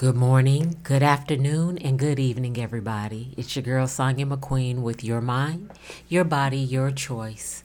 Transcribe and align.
Good 0.00 0.16
morning, 0.16 0.78
good 0.82 1.02
afternoon, 1.02 1.76
and 1.76 1.98
good 1.98 2.18
evening, 2.18 2.56
everybody. 2.56 3.34
It's 3.36 3.54
your 3.54 3.62
girl 3.62 3.86
Sonia 3.86 4.24
McQueen 4.24 4.80
with 4.80 5.04
Your 5.04 5.20
Mind, 5.20 5.72
Your 6.08 6.24
Body, 6.24 6.56
Your 6.56 6.90
Choice. 6.90 7.62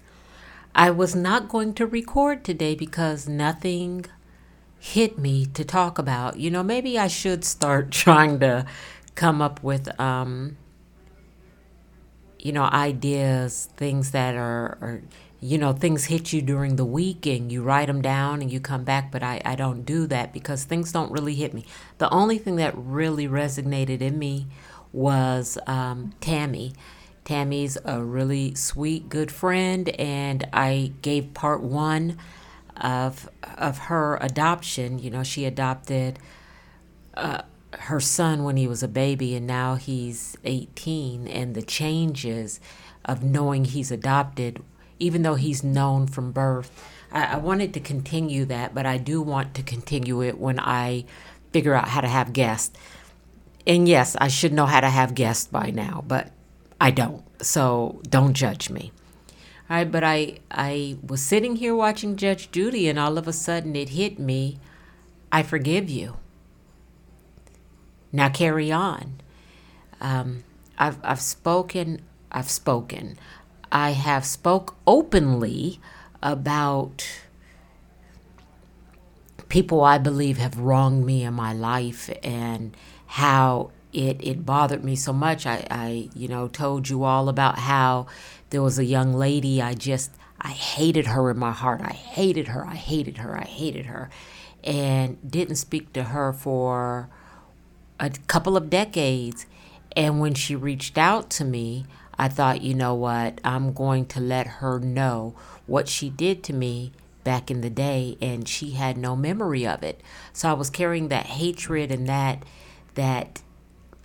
I 0.75 0.91
was 0.91 1.15
not 1.15 1.47
going 1.47 1.73
to 1.75 1.87
record 1.87 2.43
today 2.43 2.75
because 2.75 3.29
nothing 3.29 4.05
hit 4.77 5.17
me 5.17 5.45
to 5.45 5.63
talk 5.63 5.97
about. 5.97 6.37
You 6.37 6.51
know, 6.51 6.61
maybe 6.61 6.99
I 6.99 7.07
should 7.07 7.45
start 7.45 7.91
trying 8.03 8.41
to 8.41 8.65
come 9.15 9.41
up 9.41 9.63
with, 9.63 9.97
um, 9.97 10.57
you 12.37 12.51
know, 12.51 12.63
ideas, 12.63 13.69
things 13.77 14.11
that 14.11 14.35
are, 14.35 14.77
are 14.81 15.01
you 15.45 15.59
know, 15.59 15.73
things 15.73 16.05
hit 16.05 16.33
you 16.33 16.41
during 16.41 16.75
the 16.75 16.85
week 16.85 17.27
and 17.27 17.51
you 17.51 17.61
write 17.61 17.85
them 17.85 18.01
down 18.01 18.41
and 18.41 18.51
you 18.51 18.59
come 18.59 18.83
back, 18.83 19.11
but 19.11 19.21
I, 19.21 19.39
I 19.45 19.53
don't 19.53 19.85
do 19.85 20.07
that 20.07 20.33
because 20.33 20.63
things 20.63 20.91
don't 20.91 21.11
really 21.11 21.35
hit 21.35 21.53
me. 21.53 21.65
The 21.99 22.09
only 22.09 22.39
thing 22.39 22.55
that 22.55 22.73
really 22.75 23.27
resonated 23.27 24.01
in 24.01 24.17
me 24.17 24.47
was 24.91 25.59
um, 25.67 26.13
Tammy. 26.19 26.73
Tammy's 27.25 27.77
a 27.85 28.01
really 28.01 28.55
sweet, 28.55 29.07
good 29.07 29.31
friend, 29.31 29.89
and 29.99 30.47
I 30.51 30.93
gave 31.03 31.35
part 31.35 31.61
one 31.61 32.17
of 32.77 33.29
of 33.57 33.77
her 33.77 34.17
adoption. 34.21 34.97
You 34.97 35.11
know, 35.11 35.23
she 35.23 35.45
adopted 35.45 36.17
uh, 37.15 37.43
her 37.71 37.99
son 37.99 38.43
when 38.43 38.57
he 38.57 38.67
was 38.67 38.81
a 38.81 38.87
baby, 38.87 39.35
and 39.35 39.45
now 39.45 39.75
he's 39.75 40.37
18, 40.43 41.27
and 41.27 41.53
the 41.53 41.61
changes 41.61 42.59
of 43.03 43.23
knowing 43.23 43.65
he's 43.65 43.91
adopted 43.91 44.63
even 44.99 45.21
though 45.21 45.35
he's 45.35 45.63
known 45.63 46.07
from 46.07 46.31
birth. 46.31 46.71
I, 47.11 47.25
I 47.25 47.37
wanted 47.37 47.73
to 47.73 47.79
continue 47.79 48.45
that, 48.45 48.73
but 48.73 48.85
I 48.85 48.97
do 48.97 49.21
want 49.21 49.53
to 49.55 49.63
continue 49.63 50.21
it 50.23 50.37
when 50.37 50.59
I 50.59 51.05
figure 51.51 51.73
out 51.73 51.89
how 51.89 52.01
to 52.01 52.07
have 52.07 52.33
guests. 52.33 52.77
And 53.67 53.87
yes, 53.87 54.15
I 54.19 54.27
should 54.27 54.53
know 54.53 54.65
how 54.65 54.81
to 54.81 54.89
have 54.89 55.15
guests 55.15 55.47
by 55.47 55.71
now, 55.71 56.03
but 56.07 56.31
I 56.79 56.91
don't. 56.91 57.23
So 57.41 58.01
don't 58.09 58.33
judge 58.33 58.69
me. 58.69 58.91
All 59.69 59.77
right, 59.77 59.91
but 59.91 60.03
I 60.03 60.39
I 60.51 60.97
was 61.05 61.21
sitting 61.21 61.55
here 61.55 61.75
watching 61.75 62.17
Judge 62.17 62.51
Judy, 62.51 62.87
and 62.87 62.99
all 62.99 63.17
of 63.17 63.27
a 63.27 63.33
sudden 63.33 63.75
it 63.75 63.89
hit 63.89 64.19
me. 64.19 64.59
I 65.31 65.41
forgive 65.41 65.89
you. 65.89 66.17
Now 68.11 68.29
carry 68.29 68.71
on. 68.71 69.21
Um, 69.99 70.43
I've 70.77 70.99
I've 71.03 71.21
spoken. 71.21 72.01
I've 72.31 72.49
spoken. 72.49 73.17
I 73.75 73.89
have 73.89 74.25
spoke 74.25 74.77
openly 74.87 75.81
about 76.23 77.05
people 79.49 79.83
I 79.83 79.97
believe 79.97 80.37
have 80.37 80.57
wronged 80.57 81.05
me 81.05 81.23
in 81.23 81.33
my 81.33 81.51
life 81.51 82.09
and 82.23 82.73
how 83.05 83.71
it, 83.91 84.25
it 84.25 84.45
bothered 84.45 84.85
me 84.85 84.95
so 84.95 85.11
much. 85.11 85.45
I, 85.45 85.67
I, 85.69 86.09
you 86.15 86.29
know, 86.29 86.47
told 86.47 86.87
you 86.87 87.03
all 87.03 87.27
about 87.27 87.59
how 87.59 88.07
there 88.49 88.61
was 88.61 88.79
a 88.79 88.85
young 88.85 89.13
lady 89.13 89.61
I 89.61 89.73
just, 89.73 90.11
I 90.39 90.51
hated 90.51 91.07
her 91.07 91.29
in 91.29 91.37
my 91.37 91.51
heart. 91.51 91.81
I 91.81 91.91
hated 91.91 92.47
her. 92.47 92.65
I 92.65 92.75
hated 92.75 93.17
her. 93.17 93.35
I 93.37 93.43
hated 93.43 93.87
her. 93.87 94.09
And 94.63 95.17
didn't 95.29 95.57
speak 95.57 95.91
to 95.91 96.03
her 96.03 96.31
for 96.31 97.09
a 97.99 98.09
couple 98.27 98.55
of 98.55 98.69
decades. 98.69 99.45
And 99.97 100.21
when 100.21 100.33
she 100.33 100.55
reached 100.55 100.97
out 100.97 101.29
to 101.31 101.43
me, 101.43 101.85
I 102.17 102.27
thought, 102.27 102.61
you 102.61 102.73
know 102.73 102.93
what, 102.93 103.39
I'm 103.43 103.73
going 103.73 104.05
to 104.07 104.19
let 104.19 104.47
her 104.47 104.79
know 104.79 105.35
what 105.65 105.87
she 105.87 106.09
did 106.09 106.43
to 106.43 106.53
me 106.53 106.91
back 107.23 107.49
in 107.49 107.61
the 107.61 107.69
day 107.69 108.17
and 108.21 108.47
she 108.47 108.71
had 108.71 108.97
no 108.97 109.15
memory 109.15 109.65
of 109.67 109.83
it. 109.83 110.01
So 110.31 110.49
I 110.49 110.53
was 110.53 110.69
carrying 110.69 111.09
that 111.09 111.25
hatred 111.25 111.91
and 111.91 112.07
that 112.07 112.43
that 112.93 113.41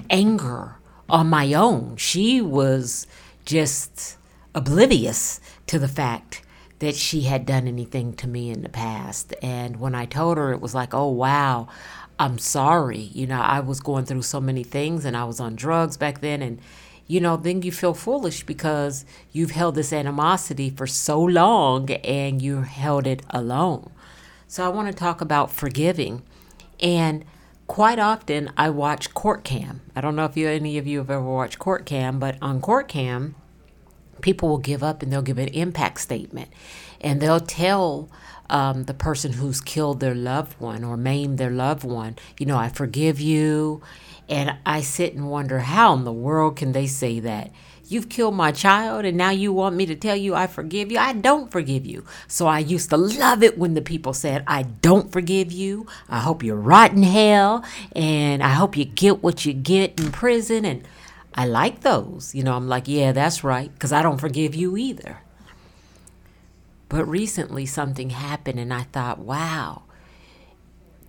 anger 0.09 0.77
on 1.09 1.29
my 1.29 1.53
own. 1.53 1.97
She 1.97 2.41
was 2.41 3.07
just 3.45 4.17
oblivious 4.55 5.41
to 5.67 5.79
the 5.79 5.89
fact 5.89 6.43
that 6.81 6.97
she 6.97 7.23
had 7.23 7.45
done 7.45 7.69
anything 7.69 8.15
to 8.15 8.27
me 8.27 8.51
in 8.51 8.63
the 8.63 8.69
past. 8.69 9.35
And 9.43 9.79
when 9.79 9.95
I 9.95 10.07
told 10.07 10.39
her, 10.39 10.53
it 10.53 10.61
was 10.61 10.75
like, 10.75 10.95
oh, 10.95 11.11
wow, 11.11 11.69
I'm 12.19 12.39
sorry. 12.39 13.11
You 13.13 13.27
know, 13.27 13.41
I 13.41 13.61
was 13.61 13.81
going 13.81 14.07
through 14.07 14.23
so 14.23 14.41
many 14.41 14.65
things 14.65 15.05
and 15.05 15.17
I 15.17 15.25
was 15.25 15.41
on 15.41 15.57
drugs 15.57 15.97
back 15.97 16.21
then. 16.21 16.43
And 16.43 16.59
you 17.11 17.21
know, 17.21 17.37
then 17.37 17.61
you 17.63 17.73
feel 17.73 17.93
foolish 17.93 18.45
because 18.45 19.05
you've 19.33 19.51
held 19.51 19.75
this 19.75 19.93
animosity 19.93 20.71
for 20.71 20.87
so 20.87 21.21
long 21.21 21.91
and 21.91 22.41
you 22.41 22.63
held 22.63 23.05
it 23.05 23.21
alone. 23.31 23.91
So 24.47 24.65
I 24.65 24.69
want 24.69 24.87
to 24.87 24.95
talk 24.95 25.21
about 25.21 25.51
forgiving. 25.51 26.23
And 26.79 27.25
quite 27.67 27.99
often 27.99 28.53
I 28.57 28.71
watch 28.71 29.13
Court 29.13 29.43
Cam. 29.43 29.81
I 29.97 30.01
don't 30.01 30.15
know 30.15 30.25
if 30.25 30.37
you, 30.37 30.47
any 30.47 30.79
of 30.79 30.87
you 30.87 30.99
have 30.99 31.11
ever 31.11 31.21
watched 31.21 31.59
Court 31.59 31.85
Cam, 31.85 32.21
but 32.21 32.37
on 32.41 32.61
Court 32.61 32.87
Cam, 32.87 33.35
people 34.21 34.49
will 34.49 34.59
give 34.59 34.85
up 34.85 35.03
and 35.03 35.13
they'll 35.13 35.21
give 35.21 35.39
an 35.39 35.49
impact 35.49 36.01
statement. 36.01 36.49
And 37.01 37.21
they'll 37.21 37.41
tell 37.41 38.09
um, 38.51 38.85
the 38.85 38.95
person 38.95 39.33
who's 39.33 39.61
killed 39.61 40.01
their 40.01 40.15
loved 40.15 40.61
one 40.61 40.85
or 40.85 40.97
maimed 40.97 41.39
their 41.39 41.51
loved 41.51 41.85
one, 41.85 42.17
you 42.39 42.47
know, 42.47 42.59
I 42.59 42.69
forgive 42.69 43.21
you 43.21 43.83
and 44.29 44.57
I 44.65 44.81
sit 44.81 45.15
and 45.15 45.31
wonder 45.31 45.61
how 45.61 45.95
in 45.95 46.05
the 46.05 46.13
world 46.13 46.57
can 46.57 46.73
they 46.73 46.87
say 46.87 47.21
that? 47.21 47.51
You've 47.89 48.09
killed 48.09 48.37
my 48.37 48.53
child, 48.53 49.05
and 49.05 49.17
now 49.17 49.31
you 49.31 49.53
want 49.53 49.75
me 49.75 49.85
to 49.87 49.97
tell 49.97 50.15
you 50.15 50.33
I 50.33 50.47
forgive 50.47 50.93
you? 50.93 50.99
I 50.99 51.13
don't 51.13 51.51
forgive 51.51 51.85
you. 51.85 52.05
So 52.29 52.47
I 52.47 52.61
used 52.61 52.91
to 52.91 52.97
love 52.97 53.43
it 53.43 53.59
when 53.59 53.75
the 53.75 53.83
people 53.83 54.13
said, 54.13 54.45
I 54.47 54.63
don't 54.63 55.11
forgive 55.11 55.51
you. 55.51 55.89
I 56.09 56.21
hope 56.21 56.45
you 56.45 56.55
rot 56.55 56.93
in 56.93 57.03
hell, 57.03 57.65
and 57.97 58.45
I 58.45 58.51
hope 58.51 58.77
you 58.77 58.85
get 58.85 59.25
what 59.25 59.45
you 59.45 59.53
get 59.53 59.99
in 59.99 60.13
prison. 60.13 60.65
And 60.65 60.87
I 61.35 61.47
like 61.47 61.81
those. 61.81 62.33
You 62.33 62.45
know, 62.45 62.55
I'm 62.55 62.69
like, 62.69 62.87
yeah, 62.87 63.11
that's 63.11 63.43
right, 63.43 63.73
because 63.73 63.93
I 63.93 64.03
don't 64.03 64.19
forgive 64.21 64.55
you 64.55 64.77
either. 64.77 65.19
But 66.91 67.07
recently 67.07 67.65
something 67.65 68.11
happened, 68.11 68.59
and 68.59 68.75
I 68.75 68.83
thought, 68.83 69.21
wow, 69.21 69.85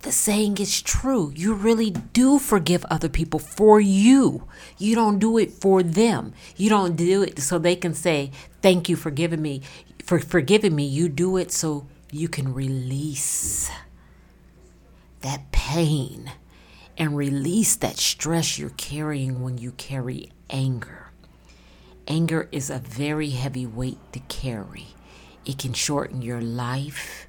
the 0.02 0.12
saying 0.12 0.58
is 0.58 0.80
true. 0.80 1.32
You 1.34 1.54
really 1.54 1.90
do 1.90 2.38
forgive 2.38 2.84
other 2.86 3.08
people 3.08 3.40
for 3.40 3.80
you. 3.80 4.46
You 4.78 4.94
don't 4.94 5.18
do 5.18 5.38
it 5.38 5.50
for 5.50 5.82
them. 5.82 6.34
You 6.56 6.70
don't 6.70 6.96
do 6.96 7.22
it 7.22 7.38
so 7.40 7.58
they 7.58 7.76
can 7.76 7.94
say, 7.94 8.30
Thank 8.62 8.88
you 8.88 8.96
for 8.96 9.10
giving 9.10 9.42
me 9.42 9.62
for 10.04 10.18
forgiving 10.18 10.74
me. 10.74 10.84
You 10.84 11.08
do 11.08 11.36
it 11.36 11.52
so 11.52 11.86
you 12.10 12.28
can 12.28 12.54
release 12.54 13.70
that 15.20 15.52
pain 15.52 16.32
and 16.98 17.16
release 17.16 17.76
that 17.76 17.96
stress 17.96 18.58
you're 18.58 18.70
carrying 18.70 19.42
when 19.42 19.58
you 19.58 19.72
carry 19.72 20.30
anger. 20.50 21.10
Anger 22.08 22.48
is 22.50 22.70
a 22.70 22.78
very 22.78 23.30
heavy 23.30 23.66
weight 23.66 23.98
to 24.12 24.18
carry. 24.20 24.88
It 25.44 25.58
can 25.58 25.72
shorten 25.72 26.22
your 26.22 26.40
life 26.40 27.26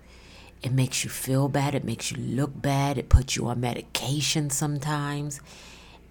it 0.64 0.72
makes 0.72 1.04
you 1.04 1.10
feel 1.10 1.50
bad. 1.50 1.76
It 1.76 1.84
makes 1.84 2.10
you 2.10 2.18
look 2.18 2.60
bad. 2.60 2.98
It 2.98 3.10
puts 3.10 3.36
you 3.36 3.48
on 3.48 3.60
medication 3.60 4.50
sometimes. 4.50 5.42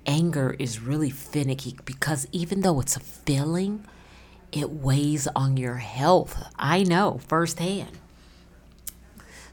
Anger 0.05 0.55
is 0.59 0.79
really 0.79 1.09
finicky 1.09 1.79
because 1.87 2.29
even 2.33 2.61
though 2.61 2.79
it's 2.81 2.95
a 2.97 3.01
feeling, 3.01 3.87
it 4.53 4.71
weighs 4.71 5.27
on 5.29 5.57
your 5.57 5.77
health. 5.77 6.37
I 6.59 6.83
know 6.83 7.19
firsthand. 7.27 7.99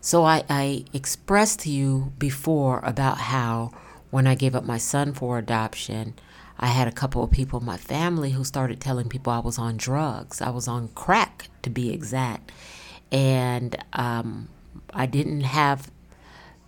So 0.01 0.25
I, 0.25 0.43
I 0.49 0.83
expressed 0.91 1.61
to 1.61 1.69
you 1.69 2.11
before 2.19 2.79
about 2.83 3.17
how 3.17 3.71
when 4.11 4.27
I 4.27 4.35
gave 4.35 4.55
up 4.55 4.65
my 4.65 4.77
son 4.77 5.13
for 5.13 5.37
adoption, 5.37 6.15
I 6.59 6.67
had 6.67 6.87
a 6.87 6.91
couple 6.91 7.23
of 7.23 7.31
people 7.31 7.61
in 7.61 7.65
my 7.65 7.77
family 7.77 8.31
who 8.31 8.43
started 8.43 8.81
telling 8.81 9.07
people 9.07 9.31
I 9.31 9.39
was 9.39 9.57
on 9.57 9.77
drugs. 9.77 10.41
I 10.41 10.49
was 10.49 10.67
on 10.67 10.89
crack, 10.89 11.47
to 11.61 11.69
be 11.69 11.93
exact. 11.93 12.51
And 13.11 13.77
um, 13.93 14.49
I 14.93 15.05
didn't 15.05 15.41
have 15.41 15.89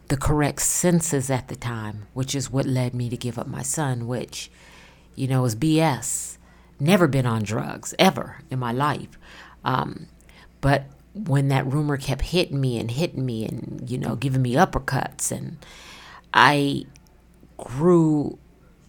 the 0.07 0.15
correct 0.15 0.61
senses 0.61 1.29
at 1.29 1.49
the 1.49 1.55
time, 1.57 2.07
which 2.13 2.35
is 2.35 2.49
what 2.49 2.65
led 2.65 2.93
me 2.93 3.09
to 3.09 3.17
give 3.17 3.37
up 3.37 3.47
my 3.47 3.61
son, 3.61 4.07
which, 4.07 4.49
you 5.15 5.27
know, 5.27 5.43
is 5.43 5.55
BS. 5.55 6.37
Never 6.79 7.07
been 7.07 7.25
on 7.25 7.43
drugs 7.43 7.93
ever 7.99 8.37
in 8.49 8.59
my 8.59 8.71
life. 8.71 9.19
Um, 9.65 10.07
but 10.61 10.85
when 11.13 11.49
that 11.49 11.65
rumor 11.65 11.97
kept 11.97 12.21
hitting 12.21 12.61
me 12.61 12.79
and 12.79 12.89
hitting 12.89 13.25
me 13.25 13.45
and, 13.45 13.85
you 13.89 13.97
know, 13.97 14.15
giving 14.15 14.41
me 14.41 14.53
uppercuts, 14.53 15.31
and 15.31 15.57
I 16.33 16.85
grew 17.57 18.39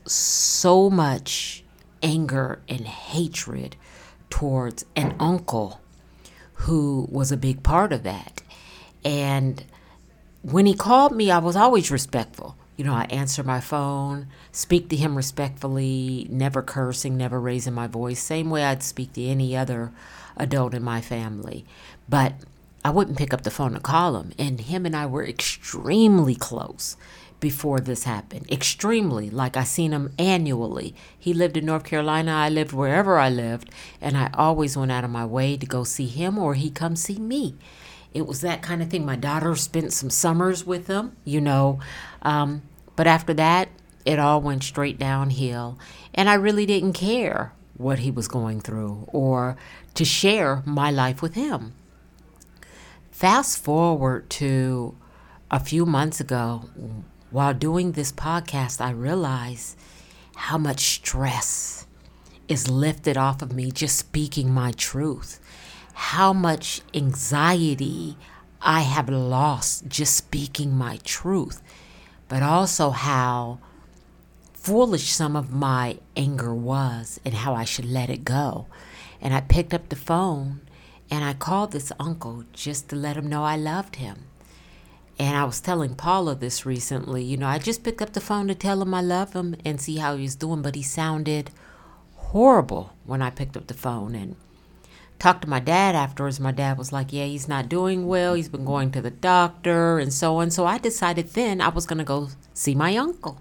so 0.07 0.91
much 0.91 1.65
anger 2.03 2.61
and 2.69 2.87
hatred 2.87 3.77
towards 4.31 4.85
an 4.97 5.15
uncle 5.21 5.81
who 6.55 7.09
was 7.11 7.33
a 7.33 7.37
big 7.37 7.63
part 7.63 7.93
of 7.93 8.03
that. 8.03 8.43
And 9.05 9.65
when 10.43 10.67
he 10.67 10.75
called 10.75 11.15
me, 11.15 11.31
I 11.31 11.39
was 11.39 11.57
always 11.57 11.91
respectful. 11.91 12.57
You 12.77 12.85
know, 12.85 12.95
I 12.95 13.05
answer 13.05 13.43
my 13.43 13.61
phone, 13.61 14.29
speak 14.51 14.89
to 14.89 14.97
him 14.97 15.17
respectfully, 15.17 16.27
never 16.31 16.63
cursing, 16.63 17.17
never 17.17 17.39
raising 17.39 17.75
my 17.75 17.87
voice, 17.87 18.21
same 18.21 18.49
way 18.51 18.65
I'd 18.65 18.83
speak 18.83 19.13
to 19.13 19.25
any 19.25 19.57
other 19.57 19.93
adult 20.37 20.75
in 20.75 20.83
my 20.83 21.01
family. 21.01 21.65
But 22.09 22.35
I 22.85 22.91
wouldn't 22.91 23.19
pick 23.19 23.33
up 23.33 23.43
the 23.43 23.51
phone 23.51 23.75
to 23.75 23.81
call 23.81 24.17
him. 24.17 24.33
And 24.39 24.61
him 24.61 24.87
and 24.87 24.97
I 24.97 25.07
were 25.07 25.25
extremely 25.25 26.35
close 26.35 26.97
before 27.43 27.81
this 27.81 28.05
happened. 28.05 28.51
Extremely. 28.51 29.29
Like 29.29 29.57
I 29.57 29.65
seen 29.65 29.93
him 29.93 30.15
annually. 30.17 30.95
He 31.19 31.35
lived 31.35 31.57
in 31.57 31.67
North 31.67 31.85
Carolina. 31.85 32.33
I 32.33 32.49
lived 32.49 32.73
wherever 32.73 33.19
I 33.19 33.29
lived. 33.29 33.69
And 34.01 34.17
I 34.17 34.31
always 34.33 34.77
went 34.77 34.93
out 34.93 35.05
of 35.05 35.11
my 35.11 35.27
way 35.27 35.57
to 35.59 35.67
go 35.67 35.83
see 35.83 36.07
him 36.07 36.39
or 36.39 36.55
he 36.55 36.71
come 36.71 36.97
see 36.97 37.19
me. 37.19 37.57
It 38.15 38.27
was 38.27 38.43
that 38.43 38.63
kind 38.63 38.81
of 38.81 38.91
thing. 38.91 39.05
My 39.05 39.17
daughter 39.17 39.57
spent 39.57 39.93
some 39.93 40.09
summers 40.09 40.65
with 40.65 40.87
him, 40.87 41.17
you 41.25 41.41
know. 41.41 41.81
Um, 42.23 42.63
but 42.95 43.09
after 43.09 43.35
that, 43.35 43.69
it 44.07 44.21
all 44.21 44.41
went 44.41 44.63
straight 44.63 44.99
downhill. 44.99 45.79
And 46.15 46.31
I 46.31 46.35
really 46.35 46.65
didn't 46.65 46.93
care 46.93 47.53
what 47.77 47.99
he 47.99 48.11
was 48.13 48.29
going 48.29 48.61
through 48.61 49.09
or 49.09 49.57
to 49.95 50.05
share 50.05 50.63
my 50.65 50.93
life 50.93 51.21
with 51.21 51.35
him. 51.35 51.75
Fast 53.11 53.59
forward 53.59 54.31
to 54.31 54.95
a 55.51 55.59
few 55.59 55.85
months 55.85 56.21
ago, 56.21 56.69
while 57.33 57.55
doing 57.55 57.93
this 57.93 58.13
podcast, 58.13 58.81
I 58.81 58.91
realize 58.91 59.75
how 60.37 60.59
much 60.59 60.81
stress 60.81 61.87
is 62.47 62.69
lifted 62.69 63.17
off 63.17 63.41
of 63.41 63.53
me 63.53 63.71
just 63.71 63.97
speaking 63.97 64.53
my 64.53 64.73
truth, 64.73 65.41
how 65.95 66.35
much 66.35 66.83
anxiety 66.93 68.19
I 68.61 68.81
have 68.81 69.09
lost 69.09 69.89
just 69.89 70.15
speaking 70.15 70.77
my 70.77 70.99
truth, 71.05 71.63
but 72.29 72.43
also 72.43 72.91
how 72.91 73.59
foolish 74.53 75.11
some 75.11 75.35
of 75.35 75.53
my 75.53 75.99
anger 76.15 76.55
was 76.55 77.19
and 77.25 77.35
how 77.35 77.55
I 77.55 77.65
should 77.65 77.87
let 77.87 78.11
it 78.11 78.25
go. 78.25 78.67
And 79.23 79.33
I 79.33 79.41
picked 79.41 79.73
up 79.73 79.89
the 79.89 79.97
phone 79.97 80.61
and 81.11 81.25
I 81.25 81.33
called 81.33 81.73
this 81.73 81.93
uncle 81.99 82.45
just 82.53 82.91
to 82.91 82.97
let 82.97 83.17
him 83.17 83.29
know 83.29 83.43
I 83.43 83.57
loved 83.57 83.97
him. 83.97 84.27
And 85.19 85.37
I 85.37 85.45
was 85.45 85.61
telling 85.61 85.95
Paula 85.95 86.35
this 86.35 86.67
recently. 86.67 87.23
You 87.23 87.37
know, 87.37 87.47
I 87.47 87.59
just 87.59 87.85
picked 87.85 88.03
up 88.03 88.13
the 88.13 88.21
phone 88.21 88.49
to 88.49 88.55
tell 88.55 88.83
him 88.83 88.95
I 88.95 89.03
love 89.03 89.35
him 89.35 89.55
and 89.65 89.81
see 89.81 89.97
how 89.97 90.17
he's 90.17 90.35
doing, 90.35 90.63
but 90.63 90.75
he 90.75 90.83
sounded 90.83 91.51
horrible 92.17 92.93
when 93.05 93.23
I 93.23 93.31
picked 93.31 93.57
up 93.57 93.67
the 93.67 93.75
phone 93.75 94.15
and 94.15 94.37
talked 95.19 95.43
to 95.43 95.49
my 95.49 95.61
dad 95.61 95.95
afterwards. 95.95 96.41
My 96.41 96.51
dad 96.51 96.79
was 96.79 96.93
like, 96.93 97.13
Yeah, 97.13 97.27
he's 97.27 97.47
not 97.47 97.69
doing 97.69 98.07
well. 98.07 98.35
He's 98.35 98.49
been 98.49 98.65
going 98.65 98.91
to 98.93 99.01
the 99.01 99.11
doctor 99.11 99.99
and 99.99 100.13
so 100.13 100.37
on. 100.39 100.51
So 100.51 100.67
I 100.67 100.79
decided 100.79 101.29
then 101.29 101.61
I 101.61 101.69
was 101.69 101.87
going 101.87 101.99
to 101.99 102.05
go 102.05 102.29
see 102.55 102.75
my 102.75 102.97
uncle. 102.97 103.41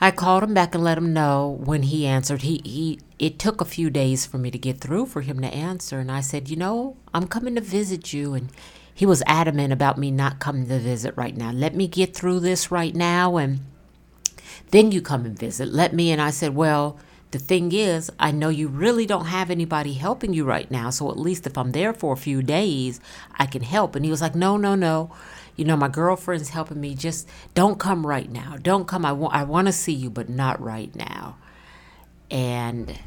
I 0.00 0.10
called 0.10 0.42
him 0.42 0.54
back 0.54 0.74
and 0.74 0.82
let 0.82 0.98
him 0.98 1.12
know 1.12 1.58
when 1.62 1.84
he 1.84 2.06
answered. 2.06 2.42
He 2.42 2.60
he 2.64 2.98
it 3.18 3.38
took 3.38 3.60
a 3.60 3.64
few 3.64 3.90
days 3.90 4.26
for 4.26 4.38
me 4.38 4.50
to 4.50 4.58
get 4.58 4.80
through 4.80 5.06
for 5.06 5.20
him 5.20 5.40
to 5.40 5.46
answer 5.46 6.00
and 6.00 6.10
I 6.10 6.20
said, 6.20 6.50
"You 6.50 6.56
know, 6.56 6.96
I'm 7.14 7.26
coming 7.26 7.54
to 7.54 7.60
visit 7.60 8.12
you." 8.12 8.34
And 8.34 8.50
he 8.94 9.04
was 9.04 9.22
adamant 9.26 9.72
about 9.72 9.98
me 9.98 10.10
not 10.10 10.38
coming 10.38 10.68
to 10.68 10.78
visit 10.78 11.14
right 11.16 11.36
now. 11.36 11.50
Let 11.50 11.74
me 11.74 11.88
get 11.88 12.14
through 12.14 12.40
this 12.40 12.70
right 12.70 12.94
now 12.94 13.36
and 13.36 13.60
then 14.70 14.92
you 14.92 15.02
come 15.02 15.24
and 15.24 15.38
visit. 15.38 15.68
Let 15.68 15.92
me 15.92 16.10
and 16.10 16.22
I 16.22 16.30
said, 16.30 16.54
"Well, 16.54 16.98
the 17.32 17.38
thing 17.38 17.72
is, 17.72 18.10
I 18.18 18.30
know 18.30 18.48
you 18.48 18.68
really 18.68 19.06
don't 19.06 19.26
have 19.26 19.50
anybody 19.50 19.94
helping 19.94 20.32
you 20.32 20.44
right 20.44 20.70
now, 20.70 20.90
so 20.90 21.10
at 21.10 21.18
least 21.18 21.46
if 21.46 21.58
I'm 21.58 21.72
there 21.72 21.92
for 21.92 22.12
a 22.12 22.16
few 22.16 22.42
days, 22.42 23.00
I 23.36 23.46
can 23.46 23.62
help." 23.62 23.96
And 23.96 24.04
he 24.04 24.10
was 24.10 24.20
like, 24.20 24.34
"No, 24.34 24.56
no, 24.56 24.74
no 24.74 25.10
you 25.56 25.64
know, 25.64 25.76
my 25.76 25.88
girlfriend's 25.88 26.50
helping 26.50 26.80
me. 26.80 26.94
Just 26.94 27.28
don't 27.54 27.78
come 27.78 28.06
right 28.06 28.30
now. 28.30 28.56
Don't 28.60 28.88
come. 28.88 29.04
I 29.04 29.12
want, 29.12 29.34
I 29.34 29.44
want 29.44 29.66
to 29.66 29.72
see 29.72 29.92
you, 29.92 30.10
but 30.10 30.28
not 30.28 30.60
right 30.60 30.94
now. 30.94 31.36
And 32.30 32.98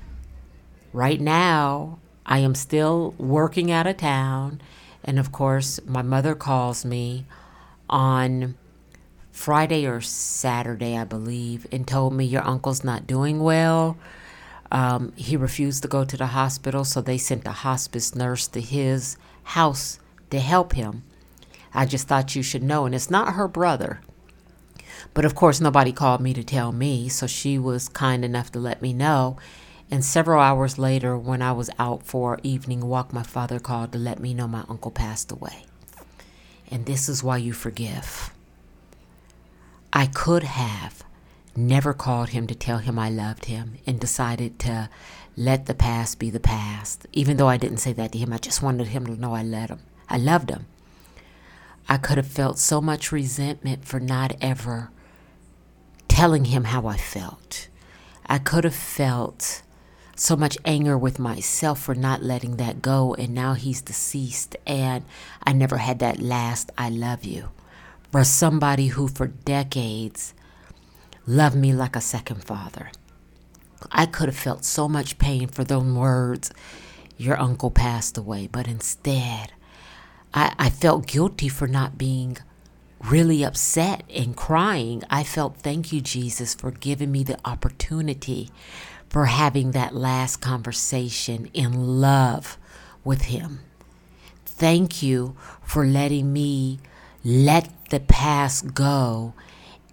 right 0.93 1.19
now, 1.19 1.99
I 2.25 2.39
am 2.39 2.55
still 2.55 3.13
working 3.17 3.71
out 3.71 3.87
of 3.87 3.97
town. 3.97 4.61
And 5.07 5.17
of 5.17 5.31
course, 5.31 5.79
my 5.85 6.01
mother 6.01 6.35
calls 6.35 6.83
me 6.83 7.25
on 7.89 8.55
Friday 9.31 9.87
or 9.87 10.01
Saturday, 10.01 10.97
I 10.97 11.05
believe, 11.05 11.65
and 11.71 11.87
told 11.87 12.13
me 12.13 12.25
your 12.25 12.45
uncle's 12.45 12.83
not 12.83 13.07
doing 13.07 13.39
well. 13.39 13.97
Um, 14.69 15.13
he 15.15 15.37
refused 15.37 15.83
to 15.83 15.87
go 15.87 16.03
to 16.03 16.17
the 16.17 16.27
hospital, 16.27 16.83
so 16.83 17.01
they 17.01 17.17
sent 17.17 17.47
a 17.47 17.51
hospice 17.51 18.13
nurse 18.15 18.47
to 18.49 18.59
his 18.59 19.15
house 19.43 19.99
to 20.29 20.39
help 20.39 20.73
him. 20.73 21.03
I 21.73 21.85
just 21.85 22.07
thought 22.07 22.35
you 22.35 22.43
should 22.43 22.63
know. 22.63 22.85
And 22.85 22.93
it's 22.93 23.09
not 23.09 23.35
her 23.35 23.47
brother. 23.47 24.01
But 25.13 25.23
of 25.23 25.35
course, 25.35 25.61
nobody 25.61 25.93
called 25.93 26.19
me 26.19 26.33
to 26.33 26.43
tell 26.43 26.71
me, 26.71 27.07
so 27.07 27.27
she 27.27 27.57
was 27.57 27.87
kind 27.87 28.25
enough 28.25 28.51
to 28.51 28.59
let 28.59 28.81
me 28.81 28.91
know. 28.91 29.37
And 29.89 30.03
several 30.03 30.41
hours 30.41 30.77
later, 30.77 31.17
when 31.17 31.41
I 31.41 31.53
was 31.53 31.69
out 31.79 32.03
for 32.03 32.39
evening 32.43 32.87
walk, 32.87 33.13
my 33.13 33.23
father 33.23 33.59
called 33.59 33.93
to 33.93 33.97
let 33.97 34.19
me 34.19 34.33
know 34.33 34.47
my 34.47 34.65
uncle 34.67 34.91
passed 34.91 35.31
away. 35.31 35.65
And 36.69 36.85
this 36.85 37.07
is 37.07 37.23
why 37.23 37.37
you 37.37 37.53
forgive. 37.53 38.33
I 39.93 40.07
could 40.07 40.43
have 40.43 41.03
never 41.55 41.93
called 41.93 42.29
him 42.29 42.47
to 42.47 42.55
tell 42.55 42.79
him 42.79 42.99
I 42.99 43.09
loved 43.09 43.45
him 43.45 43.77
and 43.87 43.99
decided 43.99 44.59
to 44.59 44.89
let 45.37 45.65
the 45.65 45.73
past 45.73 46.19
be 46.19 46.29
the 46.29 46.39
past. 46.39 47.07
Even 47.13 47.37
though 47.37 47.47
I 47.47 47.57
didn't 47.57 47.77
say 47.77 47.93
that 47.93 48.11
to 48.11 48.17
him, 48.17 48.33
I 48.33 48.37
just 48.37 48.61
wanted 48.61 48.87
him 48.87 49.05
to 49.05 49.15
know 49.15 49.33
I 49.33 49.43
him. 49.43 49.79
I 50.09 50.17
loved 50.17 50.49
him. 50.49 50.65
I 51.87 51.97
could 51.97 52.17
have 52.17 52.27
felt 52.27 52.59
so 52.59 52.81
much 52.81 53.13
resentment 53.13 53.85
for 53.85 53.99
not 53.99 54.35
ever 54.41 54.91
telling 56.07 56.45
him 56.45 56.65
how 56.65 56.87
I 56.87 56.97
felt. 56.97 57.69
I 58.25 58.39
could 58.39 58.65
have 58.65 58.75
felt 58.75 59.61
so 60.19 60.35
much 60.35 60.57
anger 60.65 60.97
with 60.97 61.19
myself 61.19 61.79
for 61.79 61.93
not 61.93 62.23
letting 62.23 62.57
that 62.57 62.81
go, 62.81 63.13
and 63.13 63.33
now 63.33 63.53
he's 63.53 63.81
deceased, 63.81 64.55
and 64.65 65.05
I 65.43 65.53
never 65.53 65.77
had 65.77 65.99
that 65.99 66.19
last 66.19 66.71
I 66.77 66.89
love 66.89 67.23
you. 67.23 67.49
For 68.11 68.23
somebody 68.23 68.87
who 68.87 69.07
for 69.07 69.27
decades 69.27 70.33
loved 71.27 71.55
me 71.55 71.73
like 71.73 71.95
a 71.95 72.01
second 72.01 72.43
father. 72.43 72.89
I 73.91 74.05
could 74.07 74.27
have 74.27 74.37
felt 74.37 74.65
so 74.65 74.89
much 74.89 75.19
pain 75.19 75.49
for 75.49 75.63
those 75.63 75.85
words, 75.85 76.51
your 77.17 77.39
uncle 77.39 77.69
passed 77.69 78.17
away, 78.17 78.47
but 78.51 78.67
instead, 78.67 79.51
I, 80.33 80.53
I 80.57 80.69
felt 80.69 81.07
guilty 81.07 81.47
for 81.47 81.67
not 81.67 81.97
being 81.97 82.37
really 83.03 83.43
upset 83.43 84.03
and 84.09 84.35
crying. 84.35 85.03
I 85.09 85.23
felt, 85.23 85.57
thank 85.57 85.93
you, 85.93 86.01
Jesus, 86.01 86.55
for 86.55 86.71
giving 86.71 87.11
me 87.11 87.23
the 87.23 87.37
opportunity 87.45 88.49
for 89.09 89.25
having 89.25 89.71
that 89.71 89.95
last 89.95 90.37
conversation 90.37 91.49
in 91.53 92.01
love 92.01 92.57
with 93.03 93.23
Him. 93.23 93.59
Thank 94.45 95.01
you 95.03 95.35
for 95.63 95.85
letting 95.85 96.33
me 96.33 96.79
let 97.23 97.69
the 97.89 97.99
past 97.99 98.73
go 98.73 99.33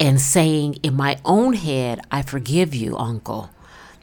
and 0.01 0.21
saying 0.21 0.75
in 0.83 0.95
my 0.95 1.19
own 1.25 1.55
head, 1.55 2.01
I 2.11 2.23
forgive 2.23 2.75
you, 2.75 2.97
Uncle. 2.97 3.51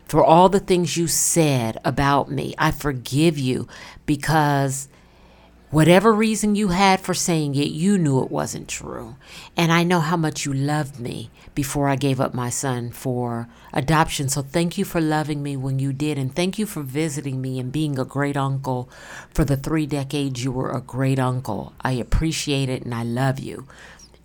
For 0.06 0.24
all 0.24 0.50
the 0.50 0.60
things 0.60 0.98
you 0.98 1.08
said 1.08 1.78
about 1.86 2.30
me, 2.30 2.54
I 2.58 2.72
forgive 2.72 3.38
you 3.38 3.68
because 4.06 4.88
Whatever 5.72 6.12
reason 6.12 6.56
you 6.56 6.68
had 6.68 7.00
for 7.00 7.14
saying 7.14 7.56
it, 7.56 7.70
you 7.70 7.98
knew 7.98 8.22
it 8.22 8.30
wasn't 8.30 8.68
true. 8.68 9.16
And 9.56 9.72
I 9.72 9.86
know 9.86 10.02
how 10.02 10.18
much 10.18 10.46
you 10.46 10.54
loved 10.54 11.00
me 11.00 11.30
before 11.56 11.88
I 11.88 11.96
gave 11.96 12.20
up 12.20 12.34
my 12.34 12.50
son 12.50 12.92
for 12.92 13.48
adoption. 13.72 14.28
So 14.28 14.42
thank 14.42 14.78
you 14.78 14.84
for 14.84 15.00
loving 15.00 15.42
me 15.42 15.56
when 15.56 15.80
you 15.80 15.94
did. 15.94 16.18
And 16.18 16.36
thank 16.36 16.60
you 16.60 16.66
for 16.66 16.82
visiting 16.82 17.42
me 17.42 17.58
and 17.58 17.72
being 17.72 17.98
a 17.98 18.04
great 18.04 18.36
uncle 18.36 18.90
for 19.34 19.46
the 19.46 19.56
three 19.56 19.86
decades 19.86 20.44
you 20.44 20.52
were 20.52 20.72
a 20.72 20.82
great 20.82 21.20
uncle. 21.20 21.72
I 21.80 21.94
appreciate 21.94 22.68
it 22.68 22.84
and 22.84 22.94
I 22.94 23.04
love 23.04 23.40
you. 23.40 23.66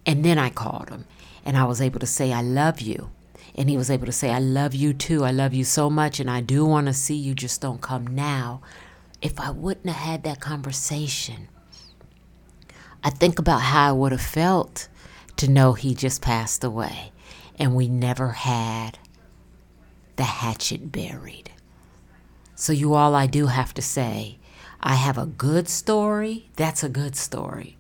And 0.05 0.25
then 0.25 0.39
I 0.39 0.51
called 0.51 0.89
him 0.89 1.05
and 1.45 1.57
I 1.57 1.63
was 1.63 1.81
able 1.81 2.01
to 2.01 2.07
say, 2.07 2.33
I 2.33 2.43
love 2.43 2.81
you. 2.81 3.13
And 3.55 3.71
he 3.71 3.77
was 3.77 3.89
able 3.89 4.07
to 4.07 4.13
say, 4.13 4.33
I 4.33 4.41
love 4.41 4.75
you 4.75 4.93
too. 4.93 5.25
I 5.25 5.31
love 5.31 5.55
you 5.55 5.63
so 5.63 5.91
much. 5.91 6.19
And 6.19 6.29
I 6.29 6.41
do 6.41 6.65
want 6.65 6.89
to 6.89 6.93
see 6.93 7.15
you. 7.15 7.37
Just 7.37 7.61
don't 7.61 7.81
come 7.81 8.05
now 8.09 8.63
if 9.23 9.41
I 9.41 9.51
wouldn't 9.51 9.87
have 9.87 9.97
had 9.97 10.23
that 10.25 10.41
conversation, 10.41 11.49
I 13.03 13.11
think 13.11 13.39
about 13.39 13.61
how 13.61 13.89
I 13.89 13.93
would 13.93 14.13
have 14.13 14.21
felt 14.21 14.89
to 15.37 15.51
know 15.51 15.75
he 15.75 15.95
just 15.95 16.23
passed 16.23 16.65
away 16.65 17.13
and 17.59 17.75
we 17.75 17.89
never 17.89 18.31
had 18.31 18.99
the 20.17 20.25
hatchet 20.25 20.93
buried. 20.93 21.51
So, 22.55 22.73
you 22.73 22.95
all, 22.95 23.15
I 23.15 23.27
do 23.27 23.47
have 23.47 23.75
to 23.75 23.83
say, 23.83 24.39
I 24.81 24.95
have 24.95 25.19
a 25.19 25.27
good 25.27 25.69
story. 25.69 26.49
That's 26.57 26.83
a 26.83 26.89
good 26.89 27.17
story. 27.17 27.77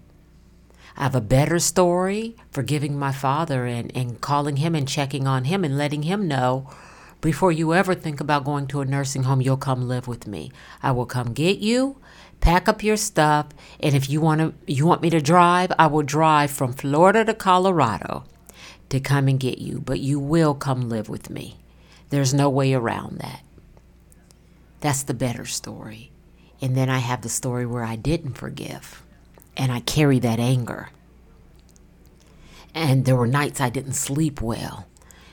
I 0.96 1.04
have 1.04 1.14
a 1.14 1.20
better 1.20 1.58
story 1.58 2.36
forgiving 2.50 2.98
my 2.98 3.12
father 3.12 3.66
and, 3.66 3.94
and 3.96 4.20
calling 4.20 4.56
him 4.56 4.74
and 4.74 4.88
checking 4.88 5.26
on 5.26 5.44
him 5.44 5.64
and 5.64 5.76
letting 5.76 6.02
him 6.02 6.28
know 6.28 6.70
before 7.26 7.50
you 7.50 7.74
ever 7.74 7.92
think 7.92 8.20
about 8.20 8.44
going 8.44 8.68
to 8.68 8.80
a 8.80 8.84
nursing 8.84 9.24
home, 9.24 9.40
you'll 9.40 9.56
come 9.56 9.88
live 9.88 10.06
with 10.06 10.28
me. 10.28 10.52
I 10.80 10.92
will 10.92 11.06
come 11.06 11.32
get 11.32 11.58
you, 11.58 11.96
pack 12.38 12.68
up 12.68 12.84
your 12.84 12.96
stuff, 12.96 13.48
and 13.80 13.96
if 13.96 14.08
you 14.08 14.20
want 14.20 14.40
to 14.40 14.72
you 14.72 14.86
want 14.86 15.02
me 15.02 15.10
to 15.10 15.20
drive, 15.20 15.72
I 15.76 15.88
will 15.88 16.04
drive 16.04 16.52
from 16.52 16.72
Florida 16.72 17.24
to 17.24 17.34
Colorado 17.34 18.22
to 18.90 19.00
come 19.00 19.26
and 19.26 19.40
get 19.40 19.58
you, 19.58 19.80
but 19.80 19.98
you 19.98 20.20
will 20.20 20.54
come 20.54 20.88
live 20.88 21.08
with 21.08 21.28
me. 21.28 21.56
There's 22.10 22.32
no 22.32 22.48
way 22.48 22.74
around 22.74 23.18
that. 23.18 23.42
That's 24.78 25.02
the 25.02 25.12
better 25.12 25.46
story. 25.46 26.12
And 26.62 26.76
then 26.76 26.88
I 26.88 26.98
have 26.98 27.22
the 27.22 27.28
story 27.28 27.66
where 27.66 27.82
I 27.82 27.96
didn't 27.96 28.34
forgive 28.34 29.02
and 29.56 29.72
I 29.72 29.80
carry 29.80 30.20
that 30.20 30.38
anger. 30.38 30.90
And 32.72 33.04
there 33.04 33.16
were 33.16 33.26
nights 33.26 33.60
I 33.60 33.68
didn't 33.68 33.94
sleep 33.94 34.40
well. 34.40 34.86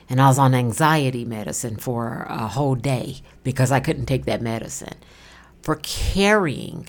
And 0.08 0.20
I 0.20 0.28
was 0.28 0.38
on 0.38 0.54
anxiety 0.54 1.24
medicine 1.24 1.76
for 1.76 2.26
a 2.28 2.48
whole 2.48 2.74
day 2.74 3.20
because 3.42 3.72
I 3.72 3.80
couldn't 3.80 4.06
take 4.06 4.26
that 4.26 4.42
medicine. 4.42 4.96
For 5.62 5.76
carrying 5.76 6.88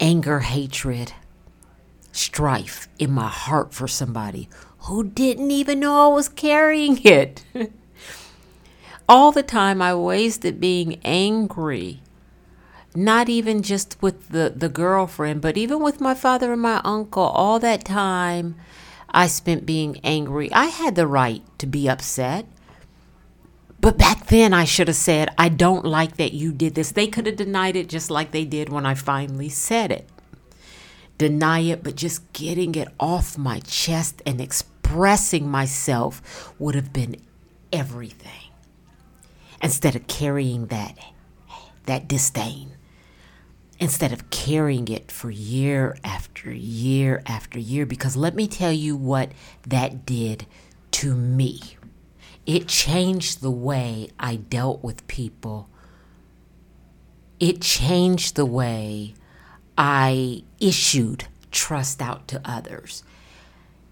anger, 0.00 0.40
hatred, 0.40 1.12
strife 2.12 2.88
in 2.98 3.10
my 3.10 3.28
heart 3.28 3.74
for 3.74 3.88
somebody 3.88 4.48
who 4.80 5.04
didn't 5.04 5.50
even 5.50 5.80
know 5.80 6.10
I 6.10 6.14
was 6.14 6.28
carrying 6.28 7.02
it. 7.04 7.44
All 9.08 9.32
the 9.32 9.42
time 9.42 9.80
I 9.80 9.94
wasted 9.94 10.60
being 10.60 11.00
angry. 11.04 12.02
Not 12.94 13.28
even 13.28 13.62
just 13.62 14.00
with 14.00 14.30
the, 14.30 14.52
the 14.54 14.68
girlfriend, 14.68 15.40
but 15.40 15.56
even 15.56 15.80
with 15.82 16.00
my 16.00 16.14
father 16.14 16.52
and 16.52 16.62
my 16.62 16.80
uncle. 16.84 17.22
All 17.22 17.58
that 17.58 17.84
time 17.84 18.56
I 19.10 19.26
spent 19.26 19.66
being 19.66 20.00
angry. 20.04 20.52
I 20.52 20.66
had 20.66 20.94
the 20.94 21.06
right 21.06 21.42
to 21.58 21.66
be 21.66 21.88
upset. 21.88 22.46
But 23.80 23.96
back 23.96 24.26
then, 24.26 24.52
I 24.52 24.64
should 24.64 24.88
have 24.88 24.96
said, 24.96 25.32
I 25.38 25.48
don't 25.48 25.84
like 25.84 26.16
that 26.16 26.32
you 26.32 26.52
did 26.52 26.74
this. 26.74 26.92
They 26.92 27.06
could 27.06 27.26
have 27.26 27.36
denied 27.36 27.76
it 27.76 27.88
just 27.88 28.10
like 28.10 28.32
they 28.32 28.44
did 28.44 28.68
when 28.68 28.84
I 28.84 28.94
finally 28.94 29.48
said 29.48 29.92
it. 29.92 30.08
Deny 31.16 31.60
it, 31.60 31.82
but 31.82 31.96
just 31.96 32.32
getting 32.32 32.74
it 32.74 32.88
off 32.98 33.38
my 33.38 33.60
chest 33.60 34.20
and 34.26 34.40
expressing 34.40 35.48
myself 35.48 36.52
would 36.58 36.74
have 36.74 36.92
been 36.92 37.16
everything. 37.72 38.50
Instead 39.62 39.96
of 39.96 40.06
carrying 40.06 40.66
that, 40.66 40.96
that 41.86 42.08
disdain, 42.08 42.74
instead 43.78 44.12
of 44.12 44.30
carrying 44.30 44.88
it 44.88 45.10
for 45.10 45.30
year 45.30 45.96
after 46.02 46.52
year 46.52 47.22
after 47.26 47.58
year, 47.58 47.86
because 47.86 48.16
let 48.16 48.34
me 48.34 48.48
tell 48.48 48.72
you 48.72 48.96
what 48.96 49.30
that 49.66 50.04
did 50.04 50.46
to 50.90 51.14
me 51.14 51.60
it 52.48 52.66
changed 52.66 53.42
the 53.42 53.50
way 53.50 54.08
I 54.18 54.36
dealt 54.36 54.82
with 54.82 55.06
people. 55.06 55.68
It 57.38 57.60
changed 57.60 58.36
the 58.36 58.46
way 58.46 59.12
I 59.76 60.44
issued 60.58 61.26
trust 61.50 62.00
out 62.00 62.26
to 62.28 62.40
others. 62.46 63.04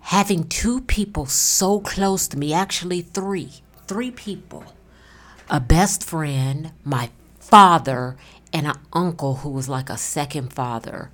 Having 0.00 0.48
two 0.48 0.80
people 0.80 1.26
so 1.26 1.80
close 1.80 2.28
to 2.28 2.38
me, 2.38 2.54
actually 2.54 3.02
three, 3.02 3.52
three 3.86 4.10
people 4.10 4.64
a 5.50 5.60
best 5.60 6.02
friend, 6.02 6.72
my 6.82 7.10
father, 7.38 8.16
and 8.56 8.66
an 8.66 8.78
uncle 8.94 9.34
who 9.34 9.50
was 9.50 9.68
like 9.68 9.90
a 9.90 9.98
second 9.98 10.50
father 10.50 11.10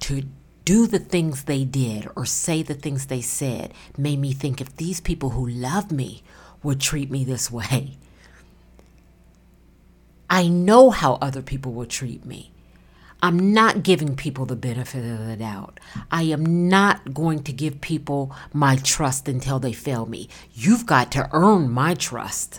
to 0.00 0.24
do 0.64 0.88
the 0.88 0.98
things 0.98 1.44
they 1.44 1.64
did 1.64 2.08
or 2.16 2.26
say 2.26 2.64
the 2.64 2.74
things 2.74 3.06
they 3.06 3.20
said 3.20 3.72
made 3.96 4.18
me 4.18 4.32
think 4.32 4.60
if 4.60 4.74
these 4.74 5.00
people 5.00 5.30
who 5.30 5.46
love 5.46 5.92
me 5.92 6.24
would 6.64 6.80
treat 6.80 7.08
me 7.08 7.22
this 7.22 7.48
way. 7.48 7.96
I 10.28 10.48
know 10.48 10.90
how 10.90 11.14
other 11.22 11.42
people 11.42 11.72
will 11.72 11.86
treat 11.86 12.24
me. 12.24 12.50
I'm 13.22 13.52
not 13.52 13.84
giving 13.84 14.16
people 14.16 14.44
the 14.44 14.56
benefit 14.56 15.04
of 15.04 15.24
the 15.24 15.36
doubt. 15.36 15.78
I 16.10 16.24
am 16.24 16.68
not 16.68 17.14
going 17.14 17.44
to 17.44 17.52
give 17.52 17.80
people 17.80 18.34
my 18.52 18.74
trust 18.74 19.28
until 19.28 19.60
they 19.60 19.72
fail 19.72 20.06
me. 20.06 20.28
You've 20.54 20.86
got 20.86 21.12
to 21.12 21.28
earn 21.32 21.70
my 21.70 21.94
trust. 21.94 22.58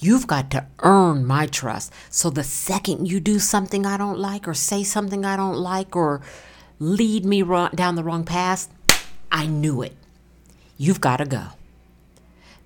You've 0.00 0.26
got 0.26 0.50
to 0.52 0.66
earn 0.80 1.24
my 1.24 1.46
trust. 1.46 1.92
So 2.10 2.30
the 2.30 2.44
second 2.44 3.08
you 3.08 3.20
do 3.20 3.38
something 3.38 3.86
I 3.86 3.96
don't 3.96 4.18
like, 4.18 4.46
or 4.48 4.54
say 4.54 4.82
something 4.82 5.24
I 5.24 5.36
don't 5.36 5.56
like, 5.56 5.94
or 5.94 6.20
lead 6.78 7.24
me 7.24 7.42
wrong, 7.42 7.70
down 7.74 7.94
the 7.94 8.04
wrong 8.04 8.24
path, 8.24 8.68
I 9.30 9.46
knew 9.46 9.82
it. 9.82 9.96
You've 10.76 11.00
got 11.00 11.18
to 11.18 11.24
go. 11.24 11.48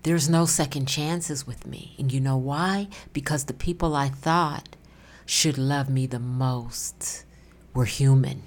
There's 0.03 0.29
no 0.29 0.47
second 0.47 0.87
chances 0.87 1.47
with 1.47 1.67
me. 1.67 1.95
And 1.99 2.13
you 2.13 2.21
know 2.21 2.37
why? 2.37 2.89
Because 3.13 3.45
the 3.45 3.55
people 3.55 3.95
I 3.95 4.09
thought 4.09 4.77
should 5.27 5.59
love 5.59 5.91
me 5.91 6.07
the 6.07 6.19
most 6.19 7.25
were 7.75 7.85
human. 7.85 8.43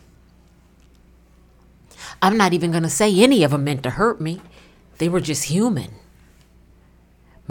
I'm 2.22 2.38
not 2.38 2.54
even 2.54 2.72
going 2.72 2.84
to 2.84 2.90
say 2.90 3.16
any 3.22 3.44
of 3.44 3.51
them 3.51 3.63
meant 3.63 3.84
to 3.84 3.92
hurt 3.92 4.20
me, 4.20 4.42
they 4.98 5.10
were 5.10 5.20
just 5.20 5.46
human. 5.46 5.92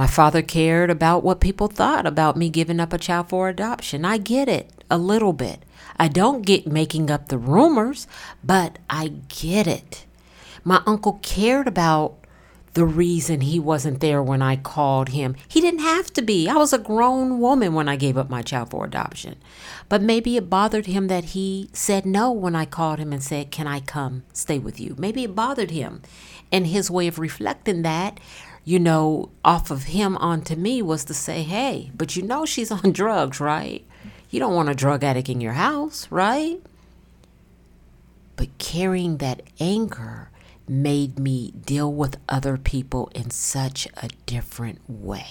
My 0.01 0.07
father 0.07 0.41
cared 0.41 0.89
about 0.89 1.23
what 1.23 1.43
people 1.43 1.67
thought 1.67 2.07
about 2.07 2.35
me 2.35 2.49
giving 2.49 2.81
up 2.81 2.95
a 2.95 2.99
child 2.99 3.29
for 3.29 3.51
adoption. 3.51 4.03
I 4.03 4.17
get 4.17 4.49
it 4.49 4.83
a 4.91 4.97
little 4.97 5.35
bit. 5.35 5.63
I 5.99 6.09
don't 6.09 6.41
get 6.41 6.67
making 6.67 7.11
up 7.11 7.29
the 7.29 7.37
rumors, 7.37 8.07
but 8.43 8.79
I 8.89 9.09
get 9.29 9.67
it. 9.67 10.07
My 10.65 10.81
uncle 10.87 11.21
cared 11.21 11.69
about 11.69 12.17
the 12.73 12.87
reason 12.87 13.43
he 13.43 13.61
wasn't 13.61 14.01
there 14.01 14.23
when 14.23 14.41
I 14.41 14.57
called 14.57 15.11
him. 15.11 15.37
He 15.47 15.61
didn't 15.61 15.81
have 15.81 16.11
to 16.15 16.23
be. 16.23 16.49
I 16.49 16.55
was 16.55 16.73
a 16.73 16.79
grown 16.79 17.39
woman 17.39 17.75
when 17.75 17.87
I 17.87 17.97
gave 17.97 18.17
up 18.17 18.31
my 18.31 18.41
child 18.41 18.71
for 18.71 18.87
adoption. 18.87 19.37
But 19.91 20.01
maybe 20.01 20.39
it 20.39 20.49
bothered 20.49 20.87
him 20.87 21.09
that 21.09 21.25
he 21.37 21.69
said 21.75 22.07
no 22.07 22.33
when 22.33 22.57
I 22.57 22.65
called 22.65 23.01
him 23.01 23.13
and 23.13 23.23
said, 23.23 23.51
Can 23.51 23.67
I 23.67 23.81
come 23.81 24.23
stay 24.33 24.59
with 24.59 24.81
you? 24.81 24.95
Maybe 24.99 25.25
it 25.25 25.35
bothered 25.35 25.73
him. 25.73 26.01
And 26.51 26.69
his 26.69 26.91
way 26.91 27.07
of 27.07 27.19
reflecting 27.19 27.83
that, 27.83 28.19
you 28.71 28.79
know, 28.79 29.29
off 29.45 29.73
of 29.73 29.83
him 29.83 30.17
onto 30.19 30.55
me 30.55 30.81
was 30.81 31.05
to 31.05 31.13
say, 31.13 31.43
Hey, 31.43 31.91
but 31.93 32.15
you 32.15 32.23
know 32.23 32.47
she's 32.47 32.71
on 32.71 32.93
drugs, 32.93 33.41
right? 33.41 33.85
You 34.31 34.39
don't 34.39 34.55
want 34.55 34.69
a 34.69 34.77
drug 34.77 35.03
addict 35.03 35.29
in 35.29 35.41
your 35.41 35.55
house, 35.55 36.07
right? 36.09 36.63
But 38.37 38.57
carrying 38.59 39.17
that 39.17 39.43
anger 39.59 40.31
made 40.69 41.19
me 41.19 41.51
deal 41.51 41.93
with 41.93 42.21
other 42.29 42.57
people 42.57 43.11
in 43.13 43.31
such 43.31 43.89
a 43.97 44.09
different 44.27 44.79
way. 44.89 45.27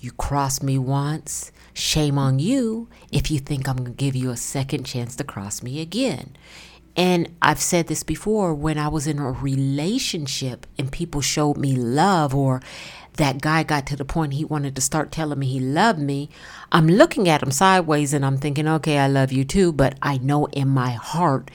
You 0.00 0.10
cross 0.10 0.60
me 0.60 0.78
once, 0.78 1.52
shame 1.74 2.18
on 2.18 2.40
you 2.40 2.88
if 3.12 3.30
you 3.30 3.38
think 3.38 3.68
I'm 3.68 3.76
going 3.76 3.92
to 3.92 3.96
give 3.96 4.16
you 4.16 4.30
a 4.30 4.36
second 4.36 4.82
chance 4.82 5.14
to 5.14 5.22
cross 5.22 5.62
me 5.62 5.80
again. 5.80 6.36
And 6.98 7.32
I've 7.40 7.60
said 7.60 7.86
this 7.86 8.02
before 8.02 8.52
when 8.52 8.76
I 8.76 8.88
was 8.88 9.06
in 9.06 9.20
a 9.20 9.30
relationship 9.30 10.66
and 10.76 10.90
people 10.90 11.20
showed 11.20 11.56
me 11.56 11.76
love, 11.76 12.34
or 12.34 12.60
that 13.14 13.40
guy 13.40 13.62
got 13.62 13.86
to 13.86 13.96
the 13.96 14.04
point 14.04 14.34
he 14.34 14.44
wanted 14.44 14.74
to 14.74 14.82
start 14.82 15.12
telling 15.12 15.38
me 15.38 15.46
he 15.46 15.60
loved 15.60 16.00
me, 16.00 16.28
I'm 16.72 16.88
looking 16.88 17.28
at 17.28 17.40
him 17.40 17.52
sideways 17.52 18.12
and 18.12 18.26
I'm 18.26 18.36
thinking, 18.36 18.66
okay, 18.66 18.98
I 18.98 19.06
love 19.06 19.30
you 19.30 19.44
too. 19.44 19.72
But 19.72 19.96
I 20.02 20.18
know 20.18 20.46
in 20.46 20.68
my 20.68 20.90
heart 20.90 21.52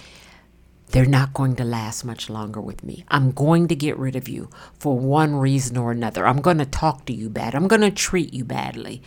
they're 0.92 1.06
not 1.06 1.34
going 1.34 1.58
to 1.58 1.66
last 1.66 2.06
much 2.06 2.30
longer 2.30 2.62
with 2.62 2.82
me. 2.82 3.04
I'm 3.10 3.32
going 3.32 3.68
to 3.68 3.76
get 3.76 3.98
rid 3.98 4.16
of 4.16 4.30
you 4.30 4.50
for 4.80 4.98
one 4.98 5.36
reason 5.36 5.76
or 5.76 5.92
another. 5.92 6.26
I'm 6.26 6.40
going 6.40 6.60
to 6.60 6.66
talk 6.66 7.04
to 7.08 7.14
you 7.14 7.30
bad. 7.30 7.54
I'm 7.54 7.68
going 7.68 7.82
to 7.82 7.92
treat 7.92 8.34
you 8.34 8.46
badly 8.46 9.02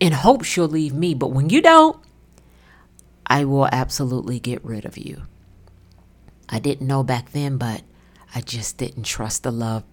in 0.00 0.14
hopes 0.14 0.56
you'll 0.56 0.66
leave 0.66 0.94
me. 0.94 1.14
But 1.14 1.28
when 1.28 1.48
you 1.48 1.62
don't, 1.62 1.96
I 3.24 3.44
will 3.44 3.68
absolutely 3.70 4.40
get 4.40 4.64
rid 4.64 4.84
of 4.84 4.98
you. 4.98 5.22
I 6.50 6.58
didn't 6.58 6.86
know 6.86 7.02
back 7.02 7.32
then, 7.32 7.56
but 7.56 7.82
I 8.34 8.40
just 8.40 8.76
didn't 8.76 9.04
trust 9.04 9.44
the 9.44 9.52
love 9.52 9.84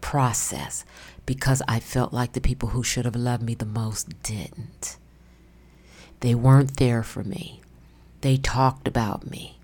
process 0.00 0.84
because 1.24 1.62
I 1.66 1.80
felt 1.80 2.12
like 2.12 2.32
the 2.32 2.40
people 2.40 2.70
who 2.70 2.82
should 2.82 3.04
have 3.06 3.16
loved 3.16 3.42
me 3.42 3.54
the 3.54 3.64
most 3.66 4.22
didn't. 4.22 4.98
They 6.20 6.34
weren't 6.34 6.76
there 6.76 7.02
for 7.02 7.24
me. 7.24 7.60
They 8.20 8.36
talked 8.36 8.86
about 8.86 9.30
me. 9.30 9.58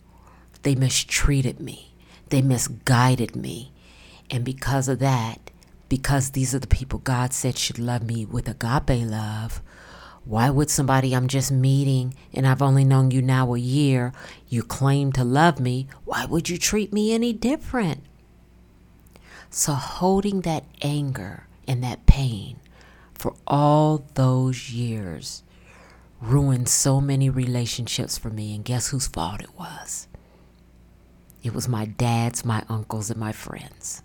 They 0.62 0.74
mistreated 0.74 1.60
me, 1.60 1.92
they 2.28 2.42
misguided 2.42 3.36
me. 3.36 3.72
And 4.30 4.44
because 4.44 4.88
of 4.88 5.00
that, 5.00 5.50
because 5.88 6.30
these 6.30 6.54
are 6.54 6.58
the 6.58 6.66
people 6.66 7.00
God 7.00 7.32
said 7.34 7.58
should 7.58 7.78
love 7.78 8.02
me 8.02 8.24
with 8.24 8.48
agape 8.48 9.06
love, 9.06 9.60
why 10.24 10.50
would 10.50 10.70
somebody 10.70 11.14
I'm 11.14 11.28
just 11.28 11.50
meeting 11.50 12.14
and 12.32 12.46
I've 12.46 12.62
only 12.62 12.84
known 12.84 13.10
you 13.10 13.22
now 13.22 13.54
a 13.54 13.58
year, 13.58 14.12
you 14.48 14.62
claim 14.62 15.12
to 15.12 15.24
love 15.24 15.58
me, 15.58 15.88
why 16.04 16.24
would 16.24 16.48
you 16.48 16.58
treat 16.58 16.92
me 16.92 17.12
any 17.12 17.32
different? 17.32 18.02
So, 19.50 19.74
holding 19.74 20.42
that 20.42 20.64
anger 20.80 21.46
and 21.68 21.82
that 21.82 22.06
pain 22.06 22.56
for 23.14 23.34
all 23.46 24.04
those 24.14 24.70
years 24.70 25.42
ruined 26.20 26.68
so 26.68 27.00
many 27.00 27.28
relationships 27.28 28.16
for 28.16 28.30
me, 28.30 28.54
and 28.54 28.64
guess 28.64 28.88
whose 28.88 29.08
fault 29.08 29.42
it 29.42 29.58
was? 29.58 30.08
It 31.42 31.52
was 31.52 31.68
my 31.68 31.84
dad's, 31.84 32.44
my 32.44 32.62
uncles, 32.68 33.10
and 33.10 33.18
my 33.18 33.32
friends. 33.32 34.02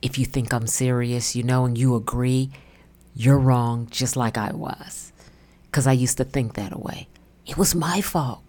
If 0.00 0.18
you 0.18 0.24
think 0.24 0.52
I'm 0.52 0.66
serious, 0.66 1.36
you 1.36 1.42
know, 1.42 1.64
and 1.66 1.76
you 1.76 1.94
agree, 1.94 2.50
you're 3.14 3.38
wrong, 3.38 3.88
just 3.90 4.16
like 4.16 4.38
I 4.38 4.52
was. 4.52 5.12
Because 5.64 5.86
I 5.86 5.92
used 5.92 6.16
to 6.18 6.24
think 6.24 6.54
that 6.54 6.78
way. 6.80 7.08
It 7.46 7.56
was 7.56 7.74
my 7.74 8.00
fault. 8.00 8.42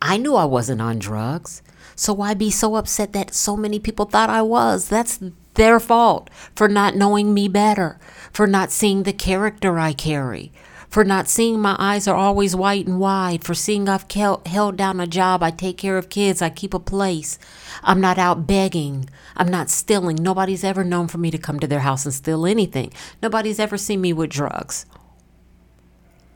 I 0.00 0.16
knew 0.16 0.34
I 0.34 0.44
wasn't 0.44 0.80
on 0.80 0.98
drugs. 0.98 1.62
So 1.96 2.12
why 2.12 2.34
be 2.34 2.50
so 2.50 2.76
upset 2.76 3.12
that 3.12 3.34
so 3.34 3.56
many 3.56 3.80
people 3.80 4.04
thought 4.04 4.30
I 4.30 4.42
was? 4.42 4.88
That's 4.88 5.20
their 5.54 5.80
fault 5.80 6.30
for 6.54 6.68
not 6.68 6.94
knowing 6.94 7.34
me 7.34 7.48
better, 7.48 7.98
for 8.32 8.46
not 8.46 8.70
seeing 8.70 9.02
the 9.02 9.12
character 9.12 9.78
I 9.78 9.92
carry, 9.92 10.52
for 10.90 11.04
not 11.04 11.28
seeing 11.28 11.60
my 11.60 11.76
eyes 11.78 12.08
are 12.08 12.16
always 12.16 12.56
white 12.56 12.86
and 12.86 12.98
wide, 12.98 13.44
for 13.44 13.54
seeing 13.54 13.88
I've 13.88 14.10
held 14.10 14.76
down 14.76 15.00
a 15.00 15.06
job, 15.06 15.42
I 15.42 15.50
take 15.50 15.76
care 15.76 15.98
of 15.98 16.08
kids, 16.08 16.40
I 16.40 16.48
keep 16.50 16.72
a 16.72 16.78
place. 16.78 17.38
I'm 17.82 18.00
not 18.00 18.18
out 18.18 18.46
begging, 18.46 19.10
I'm 19.36 19.48
not 19.48 19.70
stealing. 19.70 20.16
Nobody's 20.16 20.64
ever 20.64 20.84
known 20.84 21.08
for 21.08 21.18
me 21.18 21.30
to 21.30 21.38
come 21.38 21.60
to 21.60 21.66
their 21.66 21.80
house 21.80 22.04
and 22.04 22.14
steal 22.14 22.46
anything. 22.46 22.92
Nobody's 23.22 23.60
ever 23.60 23.76
seen 23.76 24.00
me 24.00 24.12
with 24.12 24.30
drugs. 24.30 24.86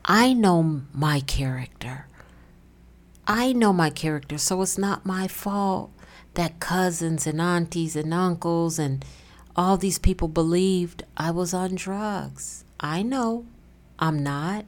I 0.05 0.33
know 0.33 0.81
my 0.93 1.21
character. 1.21 2.07
I 3.25 3.53
know 3.53 3.73
my 3.73 3.89
character, 3.89 4.37
so 4.37 4.61
it's 4.61 4.77
not 4.77 5.05
my 5.05 5.27
fault 5.27 5.91
that 6.33 6.59
cousins 6.59 7.25
and 7.25 7.39
aunties 7.39 7.95
and 7.95 8.13
uncles 8.13 8.77
and 8.77 9.05
all 9.55 9.77
these 9.77 9.99
people 9.99 10.27
believed 10.27 11.03
I 11.15 11.31
was 11.31 11.53
on 11.53 11.75
drugs. 11.75 12.65
I 12.79 13.01
know 13.01 13.45
I'm 14.03 14.21
not. 14.21 14.65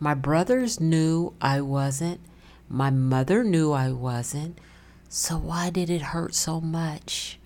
My 0.00 0.14
brothers 0.14 0.80
knew 0.80 1.34
I 1.42 1.60
wasn't. 1.60 2.22
My 2.70 2.88
mother 2.88 3.44
knew 3.44 3.72
I 3.72 3.92
wasn't. 3.92 4.58
So 5.10 5.36
why 5.36 5.68
did 5.68 5.90
it 5.90 6.00
hurt 6.00 6.34
so 6.34 6.58
much 6.58 7.38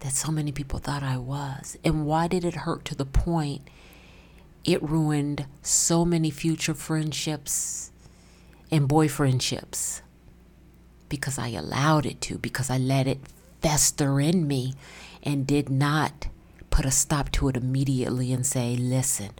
that 0.00 0.14
so 0.14 0.32
many 0.32 0.50
people 0.50 0.80
thought 0.80 1.04
I 1.04 1.16
was? 1.16 1.76
And 1.84 2.06
why 2.06 2.26
did 2.26 2.44
it 2.44 2.56
hurt 2.66 2.84
to 2.86 2.96
the 2.96 3.04
point 3.04 3.68
it 4.64 4.82
ruined 4.82 5.46
so 5.62 6.04
many 6.04 6.30
future 6.30 6.74
friendships 6.74 7.92
and 8.68 8.88
boyfriendships? 8.88 10.00
Because 11.08 11.38
I 11.38 11.50
allowed 11.50 12.04
it 12.04 12.20
to, 12.22 12.38
because 12.38 12.68
I 12.68 12.78
let 12.78 13.06
it 13.06 13.20
fester 13.62 14.18
in 14.18 14.48
me 14.48 14.74
and 15.22 15.46
did 15.46 15.68
not 15.70 16.26
put 16.76 16.84
a 16.84 16.90
stop 16.90 17.32
to 17.32 17.48
it 17.48 17.56
immediately 17.56 18.34
and 18.34 18.44
say, 18.44 18.76
listen, 18.76 19.30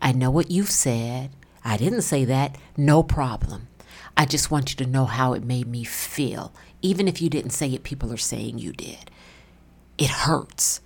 I 0.00 0.12
know 0.12 0.30
what 0.30 0.50
you've 0.50 0.70
said. 0.70 1.28
I 1.62 1.76
didn't 1.76 2.02
say 2.02 2.24
that. 2.24 2.56
No 2.74 3.02
problem. 3.02 3.68
I 4.16 4.24
just 4.24 4.50
want 4.50 4.70
you 4.70 4.82
to 4.82 4.90
know 4.90 5.04
how 5.04 5.34
it 5.34 5.44
made 5.44 5.66
me 5.66 5.84
feel. 5.84 6.54
Even 6.80 7.06
if 7.06 7.20
you 7.20 7.28
didn't 7.28 7.50
say 7.50 7.68
it, 7.74 7.82
people 7.82 8.10
are 8.14 8.16
saying 8.16 8.58
you 8.58 8.72
did. 8.72 9.10
It 9.98 10.08
hurts. 10.08 10.80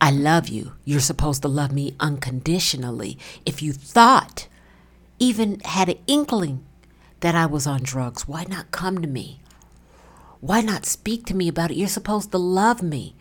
I 0.00 0.10
love 0.10 0.48
you. 0.48 0.72
You're 0.84 0.98
supposed 0.98 1.42
to 1.42 1.48
love 1.48 1.70
me 1.70 1.94
unconditionally. 2.00 3.16
If 3.46 3.62
you 3.62 3.72
thought, 3.72 4.48
even 5.20 5.60
had 5.60 5.88
an 5.88 5.98
inkling 6.08 6.66
that 7.20 7.36
I 7.36 7.46
was 7.46 7.68
on 7.68 7.84
drugs, 7.84 8.26
why 8.26 8.46
not 8.48 8.72
come 8.72 9.00
to 9.00 9.06
me? 9.06 9.38
Why 10.40 10.60
not 10.60 10.86
speak 10.86 11.24
to 11.26 11.36
me 11.36 11.46
about 11.46 11.70
it? 11.70 11.76
You're 11.76 11.86
supposed 11.86 12.32
to 12.32 12.38
love 12.38 12.82
me. 12.82 13.14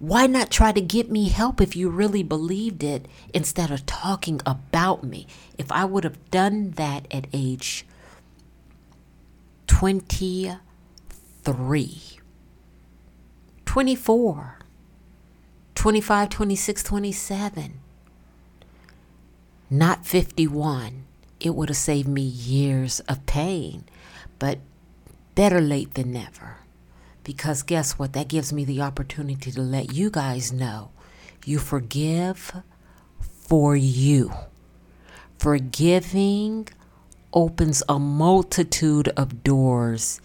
Why 0.00 0.26
not 0.26 0.50
try 0.50 0.72
to 0.72 0.80
get 0.80 1.08
me 1.10 1.28
help 1.28 1.60
if 1.60 1.76
you 1.76 1.90
really 1.90 2.22
believed 2.22 2.82
it 2.82 3.04
instead 3.34 3.70
of 3.70 3.84
talking 3.84 4.40
about 4.46 5.04
me? 5.04 5.26
If 5.58 5.70
I 5.70 5.84
would 5.84 6.04
have 6.04 6.30
done 6.30 6.70
that 6.72 7.06
at 7.10 7.26
age 7.34 7.84
23, 9.66 12.00
24, 13.66 14.58
25, 15.74 16.28
26, 16.30 16.82
27, 16.82 17.80
not 19.68 20.06
51, 20.06 21.04
it 21.40 21.54
would 21.54 21.68
have 21.68 21.76
saved 21.76 22.08
me 22.08 22.22
years 22.22 23.00
of 23.00 23.26
pain. 23.26 23.84
But 24.38 24.60
better 25.34 25.60
late 25.60 25.92
than 25.92 26.12
never. 26.12 26.59
Because 27.24 27.62
guess 27.62 27.98
what? 27.98 28.12
That 28.12 28.28
gives 28.28 28.52
me 28.52 28.64
the 28.64 28.80
opportunity 28.80 29.50
to 29.52 29.60
let 29.60 29.92
you 29.92 30.10
guys 30.10 30.52
know 30.52 30.90
you 31.44 31.58
forgive 31.58 32.52
for 33.20 33.76
you. 33.76 34.32
Forgiving 35.38 36.68
opens 37.32 37.82
a 37.88 37.98
multitude 37.98 39.08
of 39.16 39.42
doors 39.42 40.20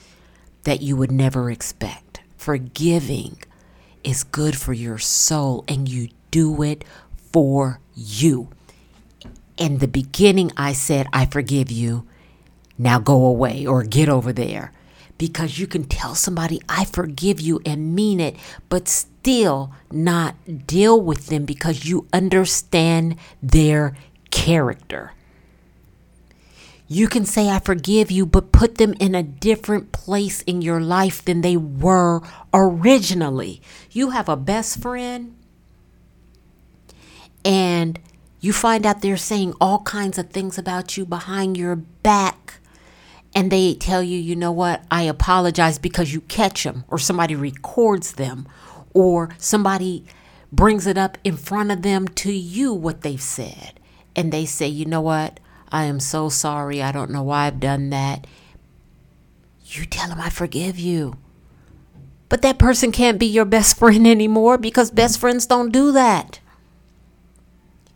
that 0.64 0.82
you 0.82 0.98
would 0.98 1.12
never 1.12 1.50
expect. 1.50 2.22
Forgiving 2.38 3.38
is 4.04 4.24
good 4.24 4.58
for 4.58 4.74
your 4.74 4.98
soul, 4.98 5.64
and 5.68 5.88
you 5.88 6.10
do 6.32 6.62
it 6.62 6.84
for 7.32 7.80
you. 7.96 8.50
In 9.58 9.78
the 9.78 9.88
beginning, 9.88 10.52
I 10.58 10.74
said, 10.74 11.08
I 11.14 11.26
forgive 11.26 11.72
you. 11.72 12.06
Now 12.78 13.00
go 13.00 13.26
away 13.26 13.66
or 13.66 13.84
get 13.84 14.10
over 14.10 14.34
there 14.34 14.74
because 15.18 15.60
you 15.60 15.68
can 15.68 15.86
tell 15.86 16.16
somebody, 16.16 16.62
I 16.68 16.86
forgive 16.86 17.40
you 17.40 17.62
and 17.66 17.96
mean 17.96 18.20
it, 18.20 18.36
but 18.70 18.88
still 18.88 19.72
not 19.92 20.36
deal 20.68 21.00
with 21.00 21.28
them 21.28 21.46
because 21.46 21.86
you 21.86 22.08
understand 22.12 23.16
their 23.42 23.96
character. 24.32 25.14
You 26.88 27.08
can 27.08 27.26
say, 27.26 27.50
I 27.50 27.60
forgive 27.60 28.12
you, 28.12 28.26
but 28.26 28.52
put 28.52 28.76
them 28.76 28.94
in 29.00 29.16
a 29.16 29.24
different 29.24 29.92
place 29.92 30.44
in 30.44 30.62
your 30.62 30.80
life 30.80 31.26
than 31.26 31.42
they 31.42 31.58
were 31.58 32.22
originally. 32.54 33.62
You 33.90 34.12
have 34.12 34.30
a 34.30 34.36
best 34.36 34.82
friend, 34.82 35.36
and 37.44 38.00
you 38.40 38.54
find 38.54 38.86
out 38.86 39.02
they're 39.02 39.18
saying 39.18 39.56
all 39.60 39.80
kinds 39.80 40.20
of 40.20 40.30
things 40.30 40.60
about 40.60 40.96
you 40.96 41.06
behind 41.06 41.58
your 41.58 41.76
back 41.76 42.60
and 43.36 43.52
they 43.52 43.74
tell 43.74 44.02
you, 44.02 44.18
you 44.18 44.36
know 44.36 44.54
what, 44.54 44.84
I 44.90 45.04
apologize 45.04 45.78
because 45.78 46.14
you 46.14 46.22
catch 46.22 46.64
them, 46.64 46.86
or 46.88 46.98
somebody 46.98 47.36
records 47.36 48.14
them, 48.14 48.48
or 48.94 49.30
somebody 49.38 50.06
brings 50.54 50.88
it 50.88 50.98
up 50.98 51.18
in 51.26 51.36
front 51.36 51.70
of 51.70 51.82
them 51.82 52.08
to 52.08 52.32
you 52.32 52.74
what 52.74 53.02
they've 53.02 53.22
said. 53.22 53.80
And 54.16 54.32
they 54.32 54.46
say, 54.46 54.68
you 54.68 54.86
know 54.86 55.02
what, 55.02 55.42
I 55.70 55.84
am 55.84 56.00
so 56.00 56.30
sorry. 56.30 56.82
I 56.82 56.94
don't 56.94 57.12
know 57.12 57.24
why 57.24 57.48
I've 57.48 57.60
done 57.60 57.90
that. 57.90 58.26
You 59.66 59.86
tell 59.86 60.08
them, 60.08 60.22
I 60.22 60.30
forgive 60.30 60.80
you. 60.80 61.18
But 62.30 62.42
that 62.42 62.58
person 62.58 62.94
can't 62.94 63.20
be 63.20 63.26
your 63.26 63.46
best 63.46 63.78
friend 63.78 64.08
anymore 64.08 64.58
because 64.58 64.92
best 64.92 65.20
friends 65.20 65.46
don't 65.46 65.74
do 65.74 65.92
that 65.92 66.40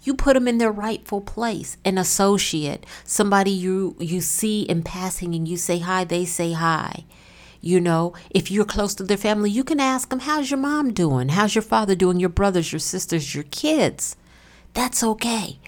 you 0.09 0.15
put 0.15 0.33
them 0.33 0.47
in 0.47 0.57
their 0.57 0.71
rightful 0.71 1.21
place. 1.21 1.77
An 1.85 1.99
associate 1.99 2.83
somebody 3.03 3.51
you 3.51 3.95
you 3.99 4.21
see 4.21 4.63
in 4.63 4.81
passing 4.81 5.35
and 5.35 5.47
you 5.47 5.55
say 5.55 5.77
hi 5.77 6.03
they 6.03 6.25
say 6.25 6.53
hi. 6.53 7.05
You 7.61 7.79
know 7.79 8.13
if 8.31 8.49
you're 8.49 8.65
close 8.65 8.95
to 8.95 9.03
their 9.03 9.17
family 9.17 9.51
you 9.51 9.63
can 9.63 9.79
ask 9.79 10.09
them 10.09 10.21
how's 10.21 10.49
your 10.49 10.59
mom 10.59 10.93
doing? 10.93 11.29
How's 11.29 11.53
your 11.53 11.61
father 11.61 11.93
doing? 11.93 12.19
Your 12.19 12.29
brothers 12.29 12.71
your 12.71 12.79
sisters 12.79 13.35
your 13.35 13.43
kids? 13.43 14.15
That's 14.73 15.03
okay. 15.03 15.59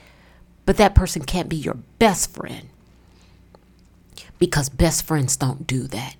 But 0.65 0.77
that 0.77 0.95
person 0.95 1.21
can't 1.23 1.47
be 1.47 1.57
your 1.57 1.77
best 1.99 2.33
friend. 2.33 2.69
Because 4.39 4.69
best 4.69 5.05
friends 5.05 5.37
don't 5.37 5.67
do 5.67 5.85
that. 5.85 6.15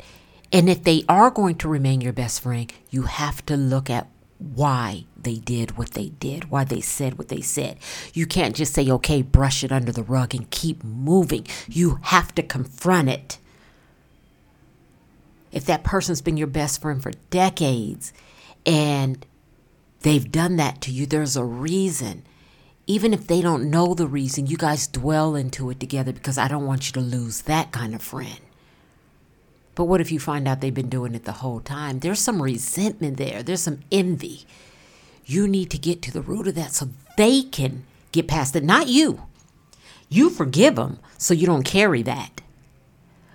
And 0.53 0.69
if 0.69 0.83
they 0.83 1.05
are 1.09 1.31
going 1.31 1.55
to 1.55 1.67
remain 1.67 2.01
your 2.01 2.13
best 2.13 2.41
friend 2.41 2.71
you 2.91 3.03
have 3.03 3.43
to 3.47 3.57
look 3.57 3.89
at 3.89 4.05
why 4.41 5.05
they 5.15 5.35
did 5.35 5.77
what 5.77 5.91
they 5.91 6.09
did, 6.09 6.49
why 6.49 6.63
they 6.63 6.81
said 6.81 7.17
what 7.17 7.27
they 7.27 7.41
said. 7.41 7.77
You 8.13 8.25
can't 8.25 8.55
just 8.55 8.73
say, 8.73 8.89
okay, 8.89 9.21
brush 9.21 9.63
it 9.63 9.71
under 9.71 9.91
the 9.91 10.03
rug 10.03 10.33
and 10.33 10.49
keep 10.49 10.83
moving. 10.83 11.45
You 11.67 11.99
have 12.03 12.33
to 12.35 12.43
confront 12.43 13.09
it. 13.09 13.37
If 15.51 15.65
that 15.65 15.83
person's 15.83 16.21
been 16.21 16.37
your 16.37 16.47
best 16.47 16.81
friend 16.81 17.01
for 17.03 17.11
decades 17.29 18.13
and 18.65 19.25
they've 20.01 20.31
done 20.31 20.55
that 20.55 20.81
to 20.81 20.91
you, 20.91 21.05
there's 21.05 21.37
a 21.37 21.43
reason. 21.43 22.23
Even 22.87 23.13
if 23.13 23.27
they 23.27 23.41
don't 23.41 23.69
know 23.69 23.93
the 23.93 24.07
reason, 24.07 24.47
you 24.47 24.57
guys 24.57 24.87
dwell 24.87 25.35
into 25.35 25.69
it 25.69 25.79
together 25.79 26.11
because 26.13 26.37
I 26.37 26.47
don't 26.47 26.65
want 26.65 26.87
you 26.87 26.93
to 26.93 27.01
lose 27.01 27.41
that 27.43 27.71
kind 27.71 27.93
of 27.93 28.01
friend. 28.01 28.39
But 29.75 29.85
what 29.85 30.01
if 30.01 30.11
you 30.11 30.19
find 30.19 30.47
out 30.47 30.61
they've 30.61 30.73
been 30.73 30.89
doing 30.89 31.15
it 31.15 31.23
the 31.23 31.31
whole 31.31 31.59
time? 31.59 31.99
There's 31.99 32.19
some 32.19 32.41
resentment 32.41 33.17
there, 33.17 33.43
there's 33.43 33.61
some 33.61 33.79
envy. 33.91 34.45
You 35.25 35.47
need 35.47 35.69
to 35.71 35.77
get 35.77 36.01
to 36.03 36.11
the 36.11 36.21
root 36.21 36.47
of 36.47 36.55
that 36.55 36.73
so 36.73 36.89
they 37.17 37.43
can 37.43 37.85
get 38.11 38.27
past 38.27 38.55
it, 38.55 38.63
not 38.63 38.87
you. 38.87 39.23
You 40.09 40.29
forgive 40.29 40.75
them 40.75 40.99
so 41.17 41.33
you 41.33 41.45
don't 41.45 41.63
carry 41.63 42.01
that. 42.03 42.41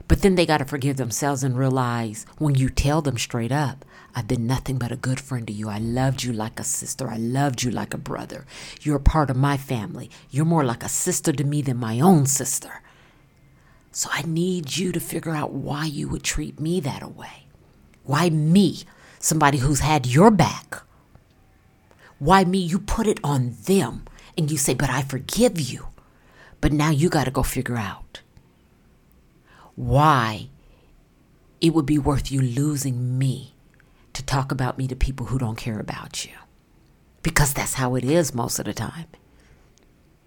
But 0.09 0.23
then 0.23 0.35
they 0.37 0.47
got 0.47 0.59
to 0.59 0.65
forgive 0.65 0.99
themselves 0.99 1.43
and 1.43 1.59
realize 1.59 2.27
when 2.39 2.55
you 2.55 2.69
tell 2.69 3.03
them 3.03 3.19
straight 3.19 3.51
up, 3.51 3.85
I've 4.15 4.29
been 4.29 4.47
nothing 4.47 4.79
but 4.79 4.93
a 4.93 4.97
good 4.97 5.19
friend 5.19 5.47
to 5.47 5.53
you. 5.53 5.69
I 5.69 5.79
loved 5.79 6.23
you 6.23 6.33
like 6.33 6.61
a 6.61 6.65
sister. 6.65 7.11
I 7.11 7.17
loved 7.17 7.63
you 7.63 7.71
like 7.71 7.93
a 7.93 7.99
brother. 7.99 8.47
You're 8.81 8.97
a 8.97 9.01
part 9.01 9.31
of 9.31 9.37
my 9.37 9.57
family. 9.57 10.11
You're 10.31 10.45
more 10.45 10.65
like 10.65 10.85
a 10.85 10.89
sister 10.89 11.33
to 11.33 11.45
me 11.45 11.61
than 11.61 11.77
my 11.77 12.01
own 12.01 12.27
sister. 12.27 12.83
So 13.97 14.11
I 14.13 14.21
need 14.27 14.77
you 14.77 14.93
to 14.93 15.01
figure 15.01 15.35
out 15.35 15.53
why 15.53 15.87
you 15.87 16.07
would 16.09 16.23
treat 16.23 16.61
me 16.61 16.81
that 16.81 17.17
way. 17.17 17.47
Why 18.05 18.29
me, 18.29 18.83
somebody 19.19 19.57
who's 19.57 19.81
had 19.81 20.05
your 20.05 20.31
back? 20.31 20.83
Why 22.19 22.45
me? 22.45 22.59
You 22.59 22.79
put 22.79 23.07
it 23.07 23.19
on 23.25 23.57
them 23.65 24.05
and 24.37 24.51
you 24.51 24.59
say, 24.59 24.75
But 24.75 24.91
I 24.91 25.01
forgive 25.01 25.59
you. 25.59 25.87
But 26.61 26.75
now 26.75 26.91
you 26.91 27.09
got 27.09 27.25
to 27.25 27.31
go 27.31 27.43
figure 27.43 27.79
out 27.79 28.21
why 29.77 30.51
it 31.63 31.73
would 31.73 31.87
be 31.87 31.99
worth 31.99 32.31
you 32.31 32.43
losing 32.43 33.17
me 33.17 33.55
to 34.13 34.23
talk 34.23 34.53
about 34.53 34.77
me 34.77 34.87
to 34.89 34.95
people 34.95 35.25
who 35.25 35.39
don't 35.39 35.57
care 35.57 35.81
about 35.81 36.27
you. 36.27 36.33
Because 37.23 37.55
that's 37.55 37.73
how 37.73 37.95
it 37.95 38.05
is 38.05 38.35
most 38.35 38.59
of 38.59 38.67
the 38.67 38.75
time. 38.75 39.07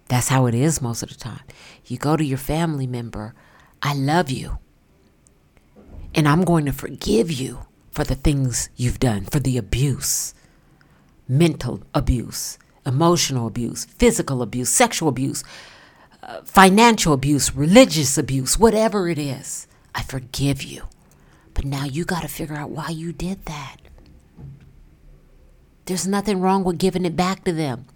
That's 0.08 0.26
how 0.26 0.46
it 0.46 0.56
is 0.56 0.82
most 0.82 1.04
of 1.04 1.08
the 1.08 1.14
time. 1.14 1.44
You 1.86 1.98
go 1.98 2.16
to 2.16 2.24
your 2.24 2.36
family 2.36 2.88
member, 2.88 3.32
I 3.82 3.94
love 3.94 4.30
you. 4.30 4.58
And 6.14 6.28
I'm 6.28 6.42
going 6.42 6.66
to 6.66 6.72
forgive 6.72 7.30
you 7.30 7.66
for 7.92 8.04
the 8.04 8.14
things 8.14 8.68
you've 8.76 9.00
done, 9.00 9.24
for 9.24 9.40
the 9.40 9.56
abuse, 9.56 10.34
mental 11.28 11.82
abuse, 11.94 12.58
emotional 12.84 13.46
abuse, 13.46 13.84
physical 13.84 14.42
abuse, 14.42 14.68
sexual 14.68 15.08
abuse, 15.08 15.44
uh, 16.22 16.42
financial 16.42 17.12
abuse, 17.12 17.54
religious 17.54 18.18
abuse, 18.18 18.58
whatever 18.58 19.08
it 19.08 19.18
is. 19.18 19.66
I 19.94 20.02
forgive 20.02 20.62
you. 20.62 20.84
But 21.54 21.64
now 21.64 21.84
you 21.84 22.04
got 22.04 22.22
to 22.22 22.28
figure 22.28 22.56
out 22.56 22.70
why 22.70 22.90
you 22.90 23.12
did 23.12 23.44
that. 23.46 23.76
There's 25.86 26.06
nothing 26.06 26.40
wrong 26.40 26.62
with 26.62 26.78
giving 26.78 27.04
it 27.04 27.16
back 27.16 27.44
to 27.44 27.52
them. 27.52 27.86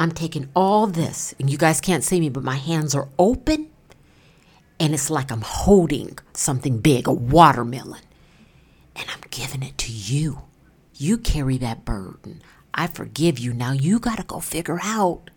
I'm 0.00 0.12
taking 0.12 0.48
all 0.54 0.86
this, 0.86 1.34
and 1.38 1.50
you 1.50 1.58
guys 1.58 1.80
can't 1.80 2.04
see 2.04 2.20
me, 2.20 2.28
but 2.28 2.44
my 2.44 2.56
hands 2.56 2.94
are 2.94 3.08
open, 3.18 3.68
and 4.80 4.94
it's 4.94 5.10
like 5.10 5.30
I'm 5.30 5.42
holding 5.42 6.18
something 6.32 6.78
big, 6.78 7.08
a 7.08 7.12
watermelon, 7.12 8.02
and 8.96 9.06
I'm 9.10 9.22
giving 9.30 9.62
it 9.62 9.78
to 9.78 9.92
you. 9.92 10.42
You 10.94 11.18
carry 11.18 11.58
that 11.58 11.84
burden. 11.84 12.42
I 12.74 12.86
forgive 12.86 13.38
you. 13.38 13.52
Now 13.52 13.72
you 13.72 13.98
got 13.98 14.18
to 14.18 14.24
go 14.24 14.40
figure 14.40 14.80
out 14.82 15.30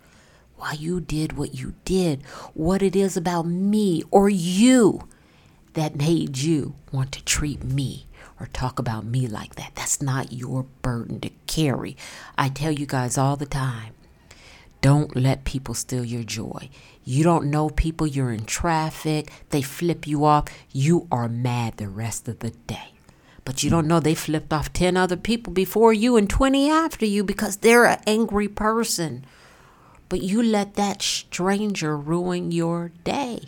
why 0.55 0.73
you 0.73 1.01
did 1.01 1.33
what 1.33 1.55
you 1.55 1.73
did, 1.85 2.23
what 2.53 2.81
it 2.81 2.95
is 2.95 3.17
about 3.17 3.47
me 3.47 4.03
or 4.11 4.29
you 4.29 5.07
that 5.73 5.95
made 5.95 6.37
you 6.37 6.75
want 6.91 7.11
to 7.13 7.23
treat 7.23 7.63
me 7.63 8.05
or 8.39 8.47
talk 8.47 8.77
about 8.77 9.05
me 9.05 9.27
like 9.27 9.55
that. 9.55 9.71
That's 9.75 10.01
not 10.01 10.33
your 10.33 10.63
burden 10.81 11.19
to 11.21 11.29
carry. 11.47 11.97
I 12.37 12.49
tell 12.49 12.71
you 12.71 12.85
guys 12.85 13.17
all 13.17 13.35
the 13.35 13.45
time 13.45 13.93
don't 14.81 15.15
let 15.15 15.45
people 15.45 15.75
steal 15.75 16.03
your 16.03 16.23
joy. 16.23 16.69
You 17.03 17.23
don't 17.23 17.49
know 17.49 17.69
people, 17.69 18.07
you're 18.07 18.31
in 18.31 18.45
traffic, 18.45 19.31
they 19.49 19.61
flip 19.61 20.07
you 20.07 20.25
off, 20.25 20.45
you 20.71 21.07
are 21.11 21.29
mad 21.29 21.77
the 21.77 21.87
rest 21.87 22.27
of 22.27 22.39
the 22.39 22.49
day. 22.49 22.93
But 23.45 23.63
you 23.63 23.69
don't 23.69 23.87
know 23.87 23.99
they 23.99 24.15
flipped 24.15 24.53
off 24.53 24.73
10 24.73 24.97
other 24.97 25.17
people 25.17 25.53
before 25.53 25.93
you 25.93 26.15
and 26.15 26.29
20 26.29 26.69
after 26.69 27.05
you 27.05 27.23
because 27.23 27.57
they're 27.57 27.85
an 27.85 28.01
angry 28.05 28.47
person. 28.47 29.25
But 30.09 30.21
you 30.21 30.43
let 30.43 30.75
that 30.75 31.01
stranger 31.01 31.97
ruin 31.97 32.51
your 32.51 32.91
day. 33.03 33.41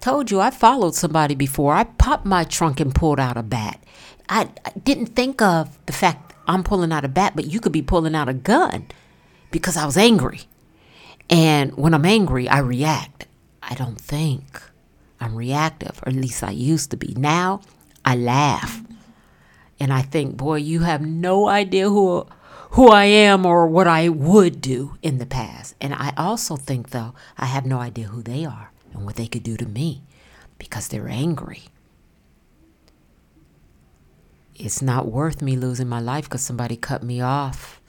Told 0.00 0.30
you 0.30 0.40
I 0.40 0.50
followed 0.50 0.94
somebody 0.94 1.34
before. 1.34 1.74
I 1.74 1.84
popped 1.84 2.26
my 2.26 2.44
trunk 2.44 2.80
and 2.80 2.94
pulled 2.94 3.20
out 3.20 3.36
a 3.36 3.42
bat. 3.42 3.82
I, 4.28 4.50
I 4.64 4.70
didn't 4.82 5.14
think 5.14 5.40
of 5.40 5.78
the 5.86 5.92
fact 5.92 6.34
I'm 6.48 6.64
pulling 6.64 6.92
out 6.92 7.04
a 7.04 7.08
bat, 7.08 7.34
but 7.36 7.46
you 7.46 7.60
could 7.60 7.72
be 7.72 7.82
pulling 7.82 8.14
out 8.14 8.28
a 8.28 8.34
gun 8.34 8.88
because 9.52 9.76
I 9.76 9.86
was 9.86 9.96
angry. 9.96 10.40
And 11.30 11.76
when 11.76 11.94
I'm 11.94 12.04
angry, 12.04 12.48
I 12.48 12.58
react. 12.58 13.26
I 13.62 13.74
don't 13.74 14.00
think. 14.00 14.60
I'm 15.20 15.36
reactive, 15.36 16.02
or 16.04 16.08
at 16.08 16.16
least 16.16 16.42
I 16.42 16.50
used 16.50 16.90
to 16.90 16.96
be. 16.96 17.14
Now 17.16 17.60
I 18.04 18.16
laugh. 18.16 18.82
And 19.78 19.92
I 19.92 20.02
think, 20.02 20.36
boy, 20.36 20.56
you 20.56 20.80
have 20.80 21.00
no 21.00 21.48
idea 21.48 21.88
who 21.88 22.26
who 22.72 22.88
I 22.88 23.04
am 23.04 23.44
or 23.44 23.66
what 23.66 23.86
I 23.86 24.08
would 24.08 24.62
do 24.62 24.96
in 25.02 25.18
the 25.18 25.26
past. 25.26 25.74
And 25.78 25.92
I 25.92 26.14
also 26.16 26.56
think 26.56 26.90
though, 26.90 27.14
I 27.36 27.44
have 27.44 27.66
no 27.66 27.78
idea 27.78 28.06
who 28.06 28.22
they 28.22 28.46
are 28.46 28.72
and 28.94 29.04
what 29.04 29.16
they 29.16 29.26
could 29.26 29.42
do 29.42 29.58
to 29.58 29.66
me 29.66 30.02
because 30.58 30.88
they're 30.88 31.08
angry. 31.08 31.64
It's 34.54 34.80
not 34.80 35.06
worth 35.06 35.42
me 35.42 35.54
losing 35.54 35.88
my 35.88 36.00
life 36.00 36.24
because 36.24 36.40
somebody 36.40 36.76
cut 36.76 37.02
me 37.02 37.20
off. 37.20 37.81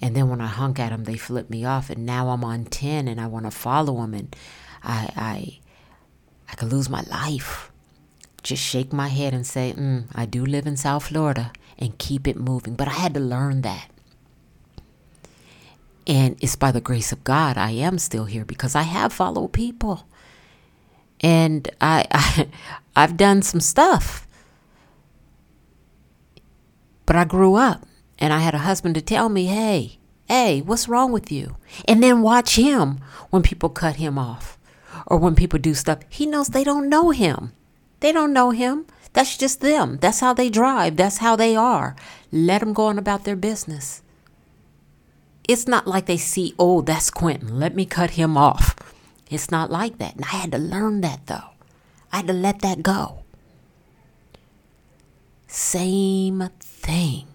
And 0.00 0.14
then 0.14 0.28
when 0.28 0.40
I 0.40 0.46
hunk 0.46 0.78
at 0.78 0.90
them, 0.90 1.04
they 1.04 1.16
flip 1.16 1.48
me 1.48 1.64
off. 1.64 1.90
And 1.90 2.04
now 2.04 2.28
I'm 2.28 2.44
on 2.44 2.64
10 2.64 3.08
and 3.08 3.20
I 3.20 3.26
want 3.26 3.46
to 3.46 3.50
follow 3.50 4.00
them. 4.00 4.14
And 4.14 4.36
I, 4.82 5.10
I, 5.16 5.58
I 6.50 6.54
could 6.56 6.72
lose 6.72 6.88
my 6.88 7.02
life. 7.02 7.70
Just 8.42 8.62
shake 8.62 8.92
my 8.92 9.08
head 9.08 9.32
and 9.32 9.46
say, 9.46 9.72
mm, 9.76 10.04
I 10.14 10.26
do 10.26 10.44
live 10.44 10.66
in 10.66 10.76
South 10.76 11.06
Florida 11.06 11.52
and 11.78 11.98
keep 11.98 12.28
it 12.28 12.36
moving. 12.36 12.74
But 12.74 12.88
I 12.88 12.92
had 12.92 13.14
to 13.14 13.20
learn 13.20 13.62
that. 13.62 13.88
And 16.06 16.36
it's 16.42 16.56
by 16.56 16.70
the 16.70 16.82
grace 16.82 17.12
of 17.12 17.24
God 17.24 17.56
I 17.56 17.70
am 17.70 17.98
still 17.98 18.26
here 18.26 18.44
because 18.44 18.74
I 18.74 18.82
have 18.82 19.12
followed 19.12 19.48
people. 19.54 20.06
And 21.20 21.70
I, 21.80 22.06
I 22.10 22.48
I've 22.94 23.16
done 23.16 23.40
some 23.40 23.60
stuff. 23.60 24.26
But 27.06 27.16
I 27.16 27.24
grew 27.24 27.54
up 27.54 27.86
and 28.18 28.32
I 28.32 28.38
had 28.38 28.54
a 28.54 28.58
husband 28.58 28.94
to 28.94 29.00
tell 29.00 29.28
me, 29.28 29.46
hey, 29.46 29.98
hey, 30.26 30.60
what's 30.60 30.88
wrong 30.88 31.12
with 31.12 31.30
you? 31.30 31.56
And 31.86 32.02
then 32.02 32.22
watch 32.22 32.56
him 32.56 33.00
when 33.30 33.42
people 33.42 33.68
cut 33.68 33.96
him 33.96 34.18
off 34.18 34.58
or 35.06 35.18
when 35.18 35.34
people 35.34 35.58
do 35.58 35.74
stuff. 35.74 35.98
He 36.08 36.26
knows 36.26 36.48
they 36.48 36.64
don't 36.64 36.88
know 36.88 37.10
him. 37.10 37.52
They 38.00 38.12
don't 38.12 38.32
know 38.32 38.50
him. 38.50 38.86
That's 39.12 39.36
just 39.36 39.60
them. 39.60 39.98
That's 40.00 40.20
how 40.20 40.34
they 40.34 40.50
drive. 40.50 40.96
That's 40.96 41.18
how 41.18 41.36
they 41.36 41.54
are. 41.54 41.94
Let 42.32 42.60
them 42.60 42.72
go 42.72 42.86
on 42.86 42.98
about 42.98 43.24
their 43.24 43.36
business. 43.36 44.02
It's 45.46 45.68
not 45.68 45.86
like 45.86 46.06
they 46.06 46.16
see, 46.16 46.54
oh, 46.58 46.80
that's 46.80 47.10
Quentin. 47.10 47.60
Let 47.60 47.74
me 47.74 47.84
cut 47.84 48.12
him 48.12 48.36
off. 48.36 48.74
It's 49.30 49.50
not 49.50 49.70
like 49.70 49.98
that. 49.98 50.16
And 50.16 50.24
I 50.24 50.28
had 50.28 50.52
to 50.52 50.58
learn 50.58 51.00
that 51.02 51.26
though. 51.26 51.50
I 52.12 52.18
had 52.18 52.26
to 52.28 52.32
let 52.32 52.60
that 52.60 52.82
go. 52.82 53.24
Same 55.46 56.48
thing. 56.60 57.26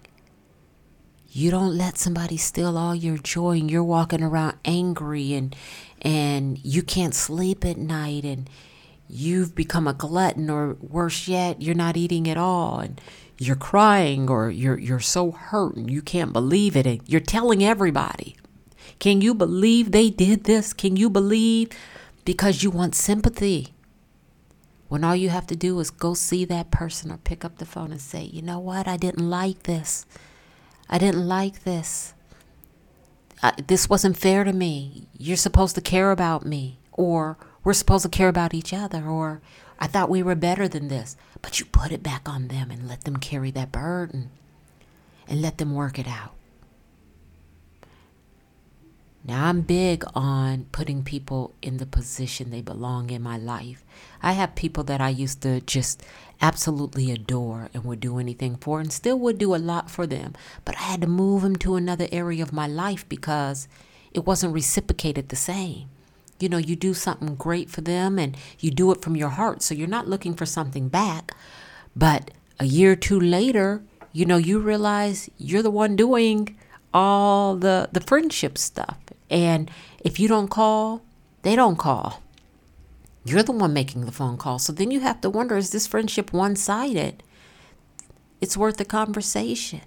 You 1.32 1.52
don't 1.52 1.78
let 1.78 1.96
somebody 1.96 2.36
steal 2.36 2.76
all 2.76 2.92
your 2.92 3.16
joy 3.16 3.58
and 3.58 3.70
you're 3.70 3.84
walking 3.84 4.22
around 4.22 4.56
angry 4.64 5.32
and 5.34 5.54
and 6.02 6.58
you 6.64 6.82
can't 6.82 7.14
sleep 7.14 7.64
at 7.64 7.76
night 7.76 8.24
and 8.24 8.50
you've 9.08 9.54
become 9.54 9.86
a 9.86 9.92
glutton 9.92 10.50
or 10.50 10.74
worse 10.80 11.28
yet, 11.28 11.62
you're 11.62 11.76
not 11.76 11.96
eating 11.96 12.28
at 12.28 12.36
all 12.36 12.80
and 12.80 13.00
you're 13.38 13.54
crying 13.54 14.28
or 14.28 14.50
you're 14.50 14.76
you're 14.78 14.98
so 14.98 15.30
hurt 15.30 15.76
and 15.76 15.88
you 15.88 16.02
can't 16.02 16.32
believe 16.32 16.74
it 16.76 16.84
and 16.84 17.00
you're 17.06 17.20
telling 17.20 17.62
everybody. 17.62 18.36
Can 18.98 19.20
you 19.20 19.32
believe 19.32 19.92
they 19.92 20.10
did 20.10 20.44
this? 20.44 20.72
Can 20.72 20.96
you 20.96 21.08
believe 21.08 21.68
because 22.24 22.64
you 22.64 22.70
want 22.70 22.96
sympathy? 22.96 23.72
When 24.88 25.04
all 25.04 25.14
you 25.14 25.28
have 25.28 25.46
to 25.46 25.54
do 25.54 25.78
is 25.78 25.90
go 25.90 26.14
see 26.14 26.44
that 26.46 26.72
person 26.72 27.12
or 27.12 27.18
pick 27.18 27.44
up 27.44 27.58
the 27.58 27.66
phone 27.66 27.92
and 27.92 28.00
say, 28.00 28.24
"You 28.24 28.42
know 28.42 28.58
what? 28.58 28.88
I 28.88 28.96
didn't 28.96 29.30
like 29.30 29.62
this." 29.62 30.06
I 30.90 30.98
didn't 30.98 31.26
like 31.28 31.62
this. 31.62 32.14
I, 33.42 33.52
this 33.64 33.88
wasn't 33.88 34.18
fair 34.18 34.42
to 34.42 34.52
me. 34.52 35.06
You're 35.16 35.36
supposed 35.36 35.76
to 35.76 35.80
care 35.80 36.10
about 36.10 36.44
me. 36.44 36.80
Or 36.92 37.38
we're 37.62 37.74
supposed 37.74 38.02
to 38.02 38.08
care 38.10 38.28
about 38.28 38.52
each 38.52 38.74
other. 38.74 39.06
Or 39.06 39.40
I 39.78 39.86
thought 39.86 40.10
we 40.10 40.22
were 40.22 40.34
better 40.34 40.66
than 40.66 40.88
this. 40.88 41.16
But 41.40 41.60
you 41.60 41.66
put 41.66 41.92
it 41.92 42.02
back 42.02 42.28
on 42.28 42.48
them 42.48 42.72
and 42.72 42.88
let 42.88 43.04
them 43.04 43.18
carry 43.18 43.52
that 43.52 43.70
burden 43.70 44.30
and 45.28 45.40
let 45.40 45.58
them 45.58 45.74
work 45.74 45.96
it 45.98 46.08
out. 46.08 46.34
Now, 49.22 49.46
I'm 49.46 49.60
big 49.60 50.04
on 50.14 50.66
putting 50.72 51.02
people 51.02 51.54
in 51.60 51.76
the 51.76 51.84
position 51.84 52.50
they 52.50 52.62
belong 52.62 53.10
in 53.10 53.20
my 53.22 53.36
life. 53.36 53.84
I 54.22 54.32
have 54.32 54.54
people 54.54 54.82
that 54.84 55.00
I 55.00 55.10
used 55.10 55.42
to 55.42 55.60
just 55.60 56.02
absolutely 56.40 57.10
adore 57.10 57.68
and 57.74 57.84
would 57.84 58.00
do 58.00 58.18
anything 58.18 58.56
for 58.56 58.80
and 58.80 58.90
still 58.90 59.18
would 59.18 59.36
do 59.36 59.54
a 59.54 59.56
lot 59.56 59.90
for 59.90 60.06
them. 60.06 60.34
But 60.64 60.76
I 60.78 60.82
had 60.84 61.02
to 61.02 61.06
move 61.06 61.42
them 61.42 61.56
to 61.56 61.76
another 61.76 62.08
area 62.10 62.42
of 62.42 62.52
my 62.52 62.66
life 62.66 63.06
because 63.10 63.68
it 64.12 64.24
wasn't 64.24 64.54
reciprocated 64.54 65.28
the 65.28 65.36
same. 65.36 65.88
You 66.38 66.48
know, 66.48 66.56
you 66.56 66.74
do 66.74 66.94
something 66.94 67.34
great 67.34 67.68
for 67.68 67.82
them 67.82 68.18
and 68.18 68.34
you 68.58 68.70
do 68.70 68.90
it 68.90 69.02
from 69.02 69.16
your 69.16 69.28
heart. 69.28 69.62
So 69.62 69.74
you're 69.74 69.86
not 69.86 70.08
looking 70.08 70.34
for 70.34 70.46
something 70.46 70.88
back. 70.88 71.32
But 71.94 72.30
a 72.58 72.64
year 72.64 72.92
or 72.92 72.96
two 72.96 73.20
later, 73.20 73.82
you 74.12 74.24
know, 74.24 74.38
you 74.38 74.58
realize 74.58 75.28
you're 75.36 75.62
the 75.62 75.70
one 75.70 75.94
doing 75.94 76.56
all 76.92 77.54
the 77.56 77.88
the 77.92 78.00
friendship 78.00 78.58
stuff. 78.58 78.98
And 79.30 79.70
if 80.00 80.18
you 80.18 80.28
don't 80.28 80.48
call, 80.48 81.02
they 81.42 81.56
don't 81.56 81.76
call. 81.76 82.22
You're 83.24 83.42
the 83.42 83.52
one 83.52 83.72
making 83.72 84.06
the 84.06 84.12
phone 84.12 84.36
call. 84.36 84.58
So 84.58 84.72
then 84.72 84.90
you 84.90 85.00
have 85.00 85.20
to 85.20 85.30
wonder 85.30 85.56
is 85.56 85.70
this 85.70 85.86
friendship 85.86 86.32
one 86.32 86.56
sided? 86.56 87.22
It's 88.40 88.56
worth 88.56 88.78
the 88.78 88.84
conversation. 88.84 89.82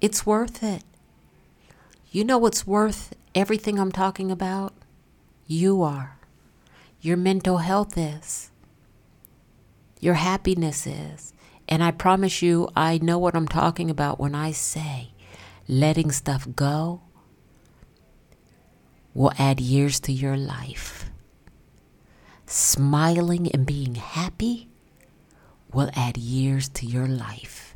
It's 0.00 0.26
worth 0.26 0.62
it. 0.62 0.82
You 2.10 2.24
know 2.24 2.38
what's 2.38 2.66
worth 2.66 3.14
everything 3.34 3.78
I'm 3.78 3.92
talking 3.92 4.30
about? 4.30 4.72
You 5.46 5.82
are. 5.82 6.18
Your 7.00 7.16
mental 7.16 7.58
health 7.58 7.96
is. 7.96 8.50
Your 10.00 10.14
happiness 10.14 10.86
is. 10.86 11.32
And 11.68 11.82
I 11.82 11.90
promise 11.90 12.42
you, 12.42 12.68
I 12.74 12.98
know 12.98 13.18
what 13.18 13.34
I'm 13.34 13.48
talking 13.48 13.90
about 13.90 14.18
when 14.18 14.34
I 14.34 14.52
say 14.52 15.10
letting 15.68 16.10
stuff 16.12 16.46
go 16.54 17.02
will 19.16 19.32
add 19.38 19.58
years 19.58 19.98
to 19.98 20.12
your 20.12 20.36
life. 20.36 21.10
Smiling 22.44 23.50
and 23.50 23.64
being 23.64 23.94
happy 23.94 24.68
will 25.72 25.90
add 25.96 26.18
years 26.18 26.68
to 26.68 26.84
your 26.84 27.06
life. 27.06 27.74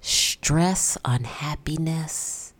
Stress, 0.00 0.96
unhappiness, 1.04 2.54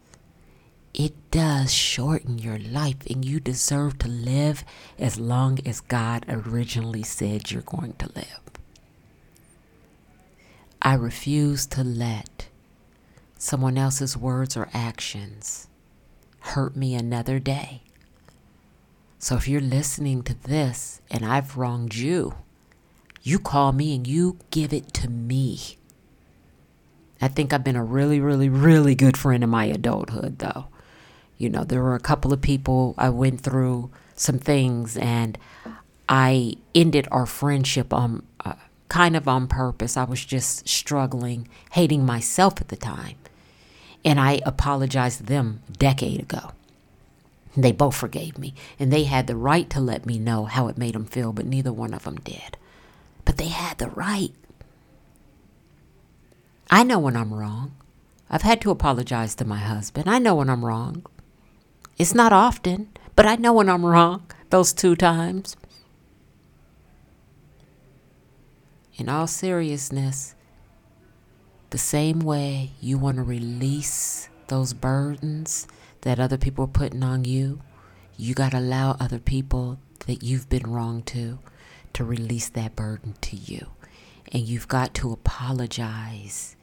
it 0.92 1.14
does 1.30 1.72
shorten 1.72 2.38
your 2.38 2.58
life, 2.58 2.96
and 3.08 3.24
you 3.24 3.40
deserve 3.40 3.98
to 3.98 4.08
live 4.08 4.62
as 4.98 5.18
long 5.18 5.58
as 5.64 5.80
God 5.80 6.26
originally 6.28 7.02
said 7.02 7.50
you're 7.50 7.62
going 7.62 7.94
to 7.94 8.10
live. 8.14 8.40
I 10.82 10.94
refuse 10.94 11.66
to 11.68 11.82
let 11.82 12.48
someone 13.38 13.78
else's 13.78 14.18
words 14.18 14.54
or 14.54 14.68
actions 14.74 15.68
hurt 16.48 16.76
me 16.76 16.94
another 16.94 17.38
day. 17.38 17.82
So 19.18 19.36
if 19.36 19.48
you're 19.48 19.60
listening 19.60 20.22
to 20.24 20.34
this 20.34 21.00
and 21.10 21.24
I've 21.24 21.56
wronged 21.56 21.94
you, 21.94 22.34
you 23.22 23.38
call 23.38 23.72
me 23.72 23.94
and 23.94 24.06
you 24.06 24.38
give 24.50 24.72
it 24.72 24.92
to 24.94 25.08
me. 25.08 25.78
I 27.20 27.28
think 27.28 27.52
I've 27.52 27.64
been 27.64 27.76
a 27.76 27.84
really, 27.84 28.20
really, 28.20 28.48
really 28.48 28.94
good 28.94 29.16
friend 29.16 29.42
in 29.42 29.50
my 29.50 29.64
adulthood, 29.64 30.38
though. 30.38 30.66
You 31.38 31.48
know, 31.48 31.64
there 31.64 31.82
were 31.82 31.94
a 31.94 32.00
couple 32.00 32.32
of 32.32 32.40
people 32.40 32.94
I 32.96 33.08
went 33.08 33.40
through 33.40 33.90
some 34.14 34.38
things 34.38 34.96
and 34.96 35.38
I 36.08 36.54
ended 36.74 37.08
our 37.10 37.26
friendship 37.26 37.92
on 37.92 38.24
uh, 38.44 38.54
kind 38.88 39.16
of 39.16 39.26
on 39.26 39.48
purpose. 39.48 39.96
I 39.96 40.04
was 40.04 40.24
just 40.24 40.68
struggling, 40.68 41.48
hating 41.72 42.06
myself 42.06 42.60
at 42.60 42.68
the 42.68 42.76
time. 42.76 43.16
And 44.06 44.18
I 44.20 44.40
apologized 44.46 45.18
to 45.18 45.24
them 45.24 45.62
a 45.68 45.72
decade 45.72 46.20
ago. 46.20 46.52
They 47.56 47.72
both 47.72 47.96
forgave 47.96 48.38
me, 48.38 48.54
and 48.78 48.92
they 48.92 49.04
had 49.04 49.26
the 49.26 49.34
right 49.34 49.68
to 49.70 49.80
let 49.80 50.06
me 50.06 50.18
know 50.18 50.44
how 50.44 50.68
it 50.68 50.78
made 50.78 50.94
them 50.94 51.06
feel, 51.06 51.32
but 51.32 51.44
neither 51.44 51.72
one 51.72 51.92
of 51.92 52.04
them 52.04 52.16
did. 52.16 52.56
But 53.24 53.36
they 53.36 53.48
had 53.48 53.78
the 53.78 53.88
right. 53.88 54.32
I 56.70 56.84
know 56.84 57.00
when 57.00 57.16
I'm 57.16 57.34
wrong. 57.34 57.74
I've 58.30 58.42
had 58.42 58.60
to 58.60 58.70
apologize 58.70 59.34
to 59.36 59.44
my 59.44 59.58
husband. 59.58 60.08
I 60.08 60.20
know 60.20 60.36
when 60.36 60.50
I'm 60.50 60.64
wrong. 60.64 61.04
It's 61.98 62.14
not 62.14 62.32
often, 62.32 62.90
but 63.16 63.26
I 63.26 63.34
know 63.34 63.54
when 63.54 63.68
I'm 63.68 63.84
wrong 63.84 64.30
those 64.50 64.72
two 64.72 64.94
times. 64.94 65.56
In 68.96 69.08
all 69.08 69.26
seriousness, 69.26 70.35
the 71.76 71.80
same 71.80 72.20
way 72.20 72.70
you 72.80 72.96
want 72.96 73.18
to 73.18 73.22
release 73.22 74.30
those 74.46 74.72
burdens 74.72 75.68
that 76.00 76.18
other 76.18 76.38
people 76.38 76.64
are 76.64 76.68
putting 76.68 77.02
on 77.02 77.26
you, 77.26 77.60
you 78.16 78.32
got 78.32 78.52
to 78.52 78.58
allow 78.58 78.96
other 78.98 79.18
people 79.18 79.78
that 80.06 80.22
you've 80.22 80.48
been 80.48 80.62
wrong 80.70 81.02
to 81.02 81.38
to 81.92 82.02
release 82.02 82.48
that 82.48 82.74
burden 82.74 83.14
to 83.20 83.36
you. 83.36 83.72
And 84.32 84.48
you've 84.48 84.68
got 84.68 84.94
to 84.94 85.12
apologize 85.12 86.56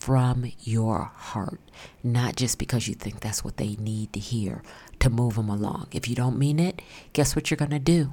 from 0.00 0.50
your 0.64 1.12
heart, 1.14 1.60
not 2.02 2.34
just 2.34 2.58
because 2.58 2.88
you 2.88 2.94
think 2.94 3.20
that's 3.20 3.44
what 3.44 3.58
they 3.58 3.76
need 3.76 4.12
to 4.12 4.18
hear 4.18 4.64
to 4.98 5.08
move 5.08 5.36
them 5.36 5.48
along. 5.48 5.86
If 5.92 6.08
you 6.08 6.16
don't 6.16 6.36
mean 6.36 6.58
it, 6.58 6.82
guess 7.12 7.36
what 7.36 7.48
you're 7.48 7.58
going 7.58 7.70
to 7.70 7.78
do? 7.78 8.12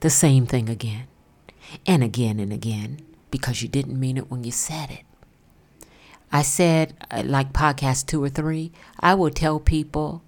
The 0.00 0.10
same 0.10 0.44
thing 0.44 0.68
again 0.68 1.06
and 1.86 2.04
again 2.04 2.38
and 2.38 2.52
again 2.52 3.00
because 3.30 3.62
you 3.62 3.68
didn't 3.70 3.98
mean 3.98 4.18
it 4.18 4.30
when 4.30 4.44
you 4.44 4.52
said 4.52 4.90
it. 4.90 5.04
I 6.30 6.42
said, 6.42 6.94
uh, 7.10 7.22
like 7.24 7.52
podcast 7.52 8.06
two 8.06 8.22
or 8.22 8.28
three, 8.28 8.72
I 9.00 9.14
will 9.14 9.30
tell 9.30 9.58
people, 9.58 10.22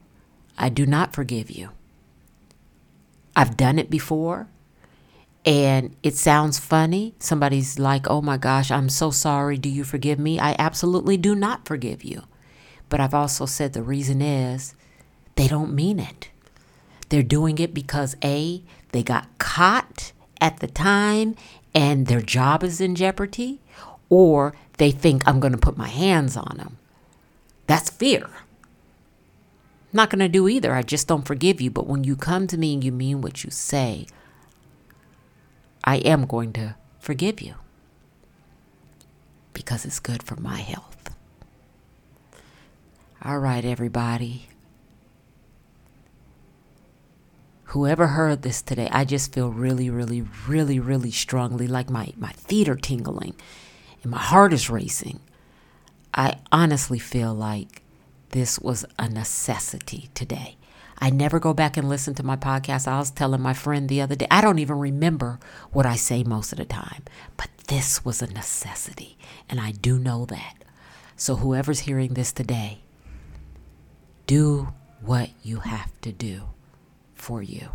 I 0.56 0.68
do 0.68 0.86
not 0.86 1.14
forgive 1.14 1.50
you. 1.50 1.70
I've 3.36 3.56
done 3.56 3.78
it 3.78 3.90
before 3.90 4.48
and 5.44 5.96
it 6.02 6.16
sounds 6.16 6.58
funny. 6.58 7.14
Somebody's 7.18 7.78
like, 7.78 8.08
oh 8.08 8.20
my 8.20 8.36
gosh, 8.36 8.70
I'm 8.70 8.88
so 8.88 9.10
sorry. 9.10 9.56
Do 9.56 9.68
you 9.68 9.84
forgive 9.84 10.18
me? 10.18 10.38
I 10.38 10.54
absolutely 10.58 11.16
do 11.16 11.34
not 11.34 11.66
forgive 11.66 12.04
you. 12.04 12.24
But 12.88 13.00
I've 13.00 13.14
also 13.14 13.46
said 13.46 13.72
the 13.72 13.82
reason 13.82 14.20
is 14.20 14.74
they 15.36 15.48
don't 15.48 15.74
mean 15.74 15.98
it. 15.98 16.30
They're 17.08 17.22
doing 17.22 17.58
it 17.58 17.72
because 17.72 18.16
A, 18.22 18.62
they 18.92 19.02
got 19.02 19.38
caught 19.38 20.12
at 20.40 20.58
the 20.60 20.66
time 20.66 21.36
and 21.74 22.06
their 22.06 22.20
job 22.20 22.62
is 22.62 22.80
in 22.80 22.94
jeopardy, 22.94 23.60
or 24.08 24.54
they 24.80 24.90
think 24.90 25.28
I'm 25.28 25.40
going 25.40 25.52
to 25.52 25.58
put 25.58 25.76
my 25.76 25.88
hands 25.88 26.38
on 26.38 26.56
them. 26.56 26.78
That's 27.66 27.90
fear. 27.90 28.30
Not 29.92 30.08
going 30.08 30.20
to 30.20 30.28
do 30.28 30.48
either. 30.48 30.74
I 30.74 30.80
just 30.80 31.06
don't 31.06 31.26
forgive 31.26 31.60
you. 31.60 31.70
But 31.70 31.86
when 31.86 32.02
you 32.02 32.16
come 32.16 32.46
to 32.46 32.56
me 32.56 32.72
and 32.72 32.82
you 32.82 32.90
mean 32.90 33.20
what 33.20 33.44
you 33.44 33.50
say, 33.50 34.06
I 35.84 35.96
am 35.96 36.24
going 36.24 36.54
to 36.54 36.76
forgive 36.98 37.42
you 37.42 37.56
because 39.52 39.84
it's 39.84 40.00
good 40.00 40.22
for 40.22 40.36
my 40.36 40.60
health. 40.60 41.14
All 43.22 43.38
right, 43.38 43.66
everybody. 43.66 44.48
Whoever 47.64 48.06
heard 48.06 48.40
this 48.40 48.62
today, 48.62 48.88
I 48.90 49.04
just 49.04 49.34
feel 49.34 49.50
really, 49.50 49.90
really, 49.90 50.24
really, 50.48 50.80
really 50.80 51.10
strongly 51.10 51.66
like 51.66 51.90
my, 51.90 52.14
my 52.16 52.32
feet 52.32 52.66
are 52.66 52.76
tingling 52.76 53.34
and 54.02 54.10
my 54.10 54.18
heart 54.18 54.52
is 54.52 54.70
racing. 54.70 55.20
I 56.14 56.38
honestly 56.50 56.98
feel 56.98 57.34
like 57.34 57.82
this 58.30 58.58
was 58.58 58.84
a 58.98 59.08
necessity 59.08 60.10
today. 60.14 60.56
I 60.98 61.10
never 61.10 61.40
go 61.40 61.54
back 61.54 61.76
and 61.76 61.88
listen 61.88 62.14
to 62.14 62.22
my 62.22 62.36
podcast. 62.36 62.86
I 62.86 62.98
was 62.98 63.10
telling 63.10 63.40
my 63.40 63.54
friend 63.54 63.88
the 63.88 64.02
other 64.02 64.14
day, 64.14 64.26
I 64.30 64.40
don't 64.40 64.58
even 64.58 64.78
remember 64.78 65.38
what 65.72 65.86
I 65.86 65.96
say 65.96 66.22
most 66.22 66.52
of 66.52 66.58
the 66.58 66.66
time, 66.66 67.04
but 67.36 67.48
this 67.68 68.04
was 68.04 68.20
a 68.20 68.26
necessity, 68.26 69.16
and 69.48 69.60
I 69.60 69.70
do 69.70 69.98
know 69.98 70.26
that. 70.26 70.56
So, 71.16 71.36
whoever's 71.36 71.80
hearing 71.80 72.14
this 72.14 72.32
today, 72.32 72.80
do 74.26 74.72
what 75.00 75.30
you 75.42 75.60
have 75.60 75.90
to 76.02 76.12
do 76.12 76.42
for 77.14 77.42
you. 77.42 77.70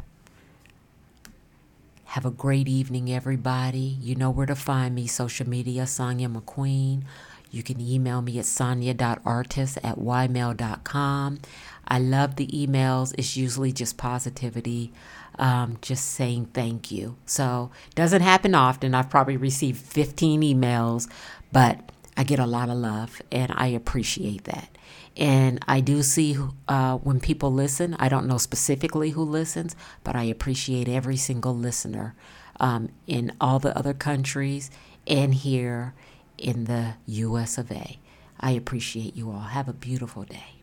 Have 2.15 2.25
a 2.25 2.31
great 2.31 2.69
evening, 2.69 3.11
everybody. 3.11 3.97
You 3.99 4.15
know 4.15 4.29
where 4.29 4.45
to 4.45 4.55
find 4.55 4.95
me 4.95 5.05
social 5.05 5.49
media, 5.49 5.85
Sonia 5.85 6.29
McQueen. 6.29 7.03
You 7.51 7.61
can 7.61 7.81
email 7.81 8.21
me 8.21 8.39
at 8.39 8.45
sonia.artist 8.45 9.79
at 9.83 9.97
ymail.com. 9.97 11.39
I 11.85 11.99
love 11.99 12.37
the 12.37 12.47
emails. 12.47 13.13
It's 13.17 13.35
usually 13.35 13.73
just 13.73 13.97
positivity, 13.97 14.93
um, 15.39 15.77
just 15.81 16.05
saying 16.05 16.51
thank 16.53 16.89
you. 16.89 17.17
So 17.25 17.71
doesn't 17.95 18.21
happen 18.21 18.55
often. 18.55 18.95
I've 18.95 19.09
probably 19.09 19.35
received 19.35 19.81
15 19.81 20.39
emails, 20.39 21.11
but 21.51 21.91
I 22.15 22.23
get 22.23 22.39
a 22.39 22.45
lot 22.45 22.69
of 22.69 22.77
love 22.77 23.21
and 23.29 23.51
I 23.53 23.67
appreciate 23.67 24.45
that. 24.45 24.69
And 25.17 25.63
I 25.67 25.79
do 25.79 26.03
see 26.03 26.37
uh, 26.67 26.97
when 26.97 27.19
people 27.19 27.53
listen, 27.53 27.95
I 27.99 28.09
don't 28.09 28.27
know 28.27 28.37
specifically 28.37 29.11
who 29.11 29.23
listens, 29.23 29.75
but 30.03 30.15
I 30.15 30.23
appreciate 30.23 30.89
every 30.89 31.15
single 31.15 31.55
listener 31.55 32.15
um, 32.59 32.89
in 33.07 33.31
all 33.39 33.59
the 33.59 33.77
other 33.77 33.93
countries 33.93 34.69
and 35.07 35.33
here 35.33 35.93
in 36.37 36.65
the 36.65 36.95
US 37.05 37.57
of 37.57 37.71
A. 37.71 37.97
I 38.39 38.51
appreciate 38.51 39.15
you 39.15 39.31
all. 39.31 39.39
Have 39.39 39.69
a 39.69 39.73
beautiful 39.73 40.23
day. 40.23 40.54